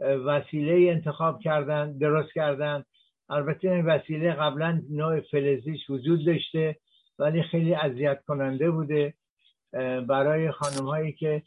وسیله 0.00 0.92
انتخاب 0.92 1.40
کردن 1.40 1.98
درست 1.98 2.32
کردن. 2.34 2.84
البته 3.28 3.70
این 3.70 3.86
وسیله 3.86 4.32
قبلا 4.32 4.82
نوع 4.90 5.20
فلزیش 5.20 5.90
وجود 5.90 6.26
داشته 6.26 6.76
ولی 7.18 7.42
خیلی 7.42 7.74
اذیت 7.74 8.22
کننده 8.26 8.70
بوده. 8.70 9.14
برای 10.08 10.50
خانم 10.50 10.86
هایی 10.86 11.12
که 11.12 11.42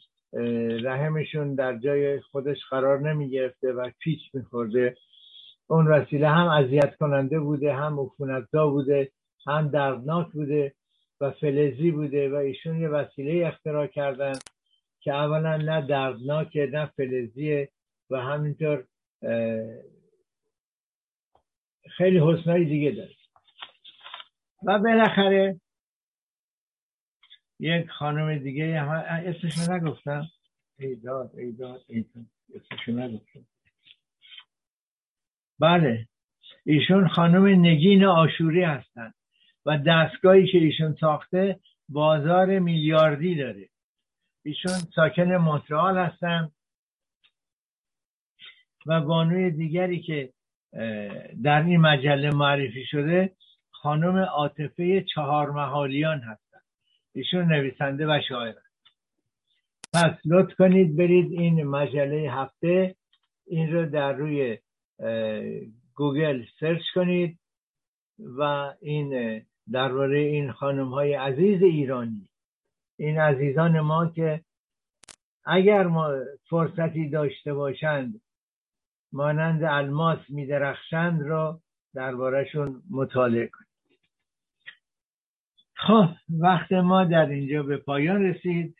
رحمشون 0.82 1.54
در 1.54 1.78
جای 1.78 2.20
خودش 2.20 2.58
قرار 2.70 3.00
نمی 3.00 3.30
گرفته 3.30 3.72
و 3.72 3.90
پیچ 3.98 4.20
میخورده. 4.34 4.96
اون 5.70 5.88
وسیله 5.88 6.28
هم 6.28 6.48
اذیت 6.48 6.96
کننده 6.96 7.40
بوده 7.40 7.74
هم 7.74 8.00
عفونتزا 8.00 8.66
بوده 8.70 9.12
هم 9.46 9.68
دردناک 9.68 10.32
بوده 10.32 10.74
و 11.20 11.30
فلزی 11.30 11.90
بوده 11.90 12.30
و 12.30 12.34
ایشون 12.34 12.80
یه 12.80 12.88
وسیله 12.88 13.46
اختراع 13.46 13.86
کردن 13.86 14.38
که 15.00 15.14
اولا 15.14 15.56
نه 15.56 15.86
دردناکه 15.86 16.68
نه 16.72 16.86
فلزیه 16.86 17.68
و 18.10 18.16
همینطور 18.16 18.84
خیلی 21.96 22.18
حسنای 22.18 22.64
دیگه 22.64 22.90
داره. 22.90 23.14
و 24.66 24.78
بالاخره 24.78 25.60
یک 27.60 27.90
خانم 27.90 28.38
دیگه 28.38 28.80
هم 28.80 28.88
اسمشو 29.26 29.72
نگفتم. 29.72 30.26
ایداد 30.78 31.36
ایداد 31.36 31.84
ایداد 31.88 32.26
اسمشو 32.54 32.92
نگفتم. 32.92 33.46
بله. 35.60 36.06
ایشون 36.66 37.08
خانم 37.08 37.46
نگین 37.46 38.04
آشوری 38.04 38.62
هستند 38.62 39.14
و 39.66 39.78
دستگاهی 39.78 40.52
که 40.52 40.58
ایشون 40.58 40.96
ساخته 41.00 41.60
بازار 41.88 42.58
میلیاردی 42.58 43.34
داره. 43.34 43.68
ایشون 44.44 44.78
ساکن 44.94 45.34
مونترال 45.34 45.98
هستن 45.98 46.50
و 48.86 49.00
بانوی 49.00 49.50
دیگری 49.50 50.00
که 50.00 50.32
در 51.42 51.62
این 51.62 51.80
مجله 51.80 52.30
معرفی 52.30 52.84
شده 52.90 53.32
خانم 53.70 54.16
عاطفه 54.18 55.04
چهار 55.14 55.50
محالیان 55.50 56.18
هستند 56.18 56.62
ایشون 57.14 57.52
نویسنده 57.52 58.06
و 58.06 58.20
شاعر 58.28 58.54
پس 59.94 60.14
لطف 60.24 60.54
کنید 60.54 60.96
برید 60.96 61.32
این 61.32 61.64
مجله 61.64 62.32
هفته 62.32 62.94
این 63.46 63.72
رو 63.72 63.86
در 63.86 64.12
روی 64.12 64.58
گوگل 65.94 66.44
سرچ 66.60 66.82
کنید 66.94 67.38
و 68.18 68.72
این 68.80 69.42
درباره 69.72 70.18
این 70.18 70.52
خانم 70.52 70.88
های 70.88 71.14
عزیز 71.14 71.62
ایرانی 71.62 72.28
این 72.98 73.20
عزیزان 73.20 73.80
ما 73.80 74.06
که 74.06 74.44
اگر 75.44 75.86
ما 75.86 76.14
فرصتی 76.50 77.08
داشته 77.08 77.54
باشند 77.54 78.20
مانند 79.12 79.64
الماس 79.64 80.18
میدرخشند 80.28 81.22
را 81.22 81.60
دربارهشون 81.94 82.82
مطالعه 82.90 83.46
کنید. 83.46 83.70
خب 85.74 86.08
وقت 86.40 86.72
ما 86.72 87.04
در 87.04 87.26
اینجا 87.26 87.62
به 87.62 87.76
پایان 87.76 88.22
رسید 88.22 88.76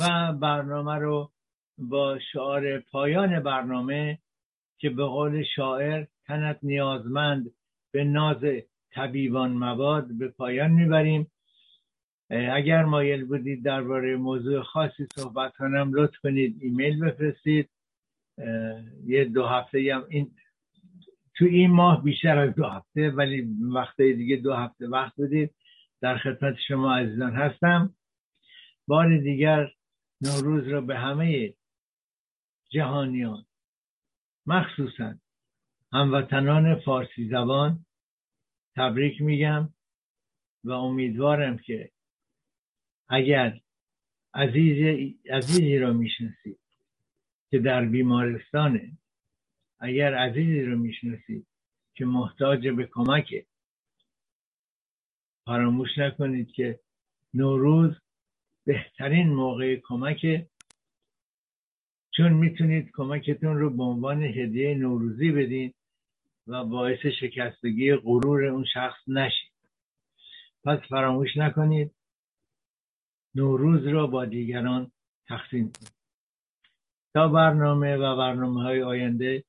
و 0.00 0.32
برنامه 0.32 0.94
رو 0.94 1.30
با 1.78 2.18
شعار 2.32 2.78
پایان 2.78 3.42
برنامه 3.42 4.18
که 4.78 4.90
به 4.90 5.04
قول 5.04 5.42
شاعر 5.56 6.06
تنت 6.26 6.58
نیازمند 6.62 7.50
به 7.92 8.04
ناز 8.04 8.44
طبیبان 8.90 9.52
مواد 9.52 10.18
به 10.18 10.28
پایان 10.28 10.70
می‌بریم. 10.70 11.30
اگر 12.30 12.84
مایل 12.84 13.24
بودید 13.24 13.64
درباره 13.64 14.16
موضوع 14.16 14.62
خاصی 14.62 15.06
صحبت 15.14 15.56
کنم 15.56 15.94
لطف 15.94 16.18
کنید 16.18 16.56
ایمیل 16.60 17.04
بفرستید. 17.04 17.70
یه 19.06 19.24
دو 19.24 19.46
هفته 19.46 19.94
هم 19.94 20.06
این 20.08 20.30
تو 21.34 21.44
این 21.44 21.70
ماه 21.70 22.04
بیشتر 22.04 22.38
از 22.38 22.54
دو 22.54 22.64
هفته 22.64 23.10
ولی 23.10 23.48
وقته 23.74 24.12
دیگه 24.12 24.36
دو 24.36 24.54
هفته 24.54 24.88
وقت 24.88 25.20
بدید. 25.20 25.50
در 26.00 26.18
خدمت 26.18 26.56
شما 26.68 26.96
عزیزان 26.96 27.32
هستم. 27.32 27.94
بار 28.86 29.18
دیگر 29.18 29.72
نوروز 30.20 30.68
را 30.68 30.80
به 30.80 30.98
همه 30.98 31.54
جهانیان 32.70 33.44
مخصوصا 34.46 35.14
هموطنان 35.92 36.80
فارسی 36.80 37.28
زبان 37.28 37.86
تبریک 38.76 39.20
میگم 39.20 39.74
و 40.64 40.70
امیدوارم 40.70 41.58
که 41.58 41.90
اگر 43.08 43.60
عزیز 44.34 45.10
عزیزی 45.30 45.78
را 45.78 45.92
می‌شناسید 45.92 46.60
که 47.50 47.58
در 47.58 47.84
بیمارستانه 47.84 48.98
اگر 49.80 50.14
عزیزی 50.14 50.62
رو 50.62 50.78
می‌شناسید 50.78 51.46
که 51.94 52.04
محتاج 52.04 52.68
به 52.68 52.86
کمک 52.86 53.46
فراموش 55.44 55.98
نکنید 55.98 56.52
که 56.52 56.80
نوروز 57.34 57.96
بهترین 58.64 59.28
موقع 59.28 59.76
کمک 59.76 60.46
چون 62.16 62.32
می‌تونید 62.32 62.90
کمکتون 62.94 63.58
رو 63.58 63.70
به 63.70 63.82
عنوان 63.82 64.22
هدیه 64.22 64.74
نوروزی 64.74 65.30
بدین 65.30 65.74
و 66.46 66.64
باعث 66.64 67.06
شکستگی 67.20 67.94
غرور 67.96 68.44
اون 68.44 68.64
شخص 68.64 69.08
نشید 69.08 69.52
پس 70.64 70.78
فراموش 70.88 71.36
نکنید 71.36 71.94
نوروز 73.34 73.86
را 73.86 74.06
با 74.06 74.24
دیگران 74.24 74.92
تقسیم 75.28 75.72
کنید. 75.72 75.92
تا 77.14 77.28
برنامه 77.28 77.96
و 77.96 78.16
برنامه 78.16 78.62
های 78.62 78.82
آینده 78.82 79.44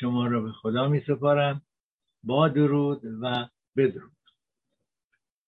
شما 0.00 0.26
را 0.26 0.40
به 0.40 0.52
خدا 0.52 0.88
می 0.88 1.00
سپارم 1.00 1.62
با 2.24 2.48
درود 2.48 3.00
و 3.22 3.48
بدرود. 3.76 4.17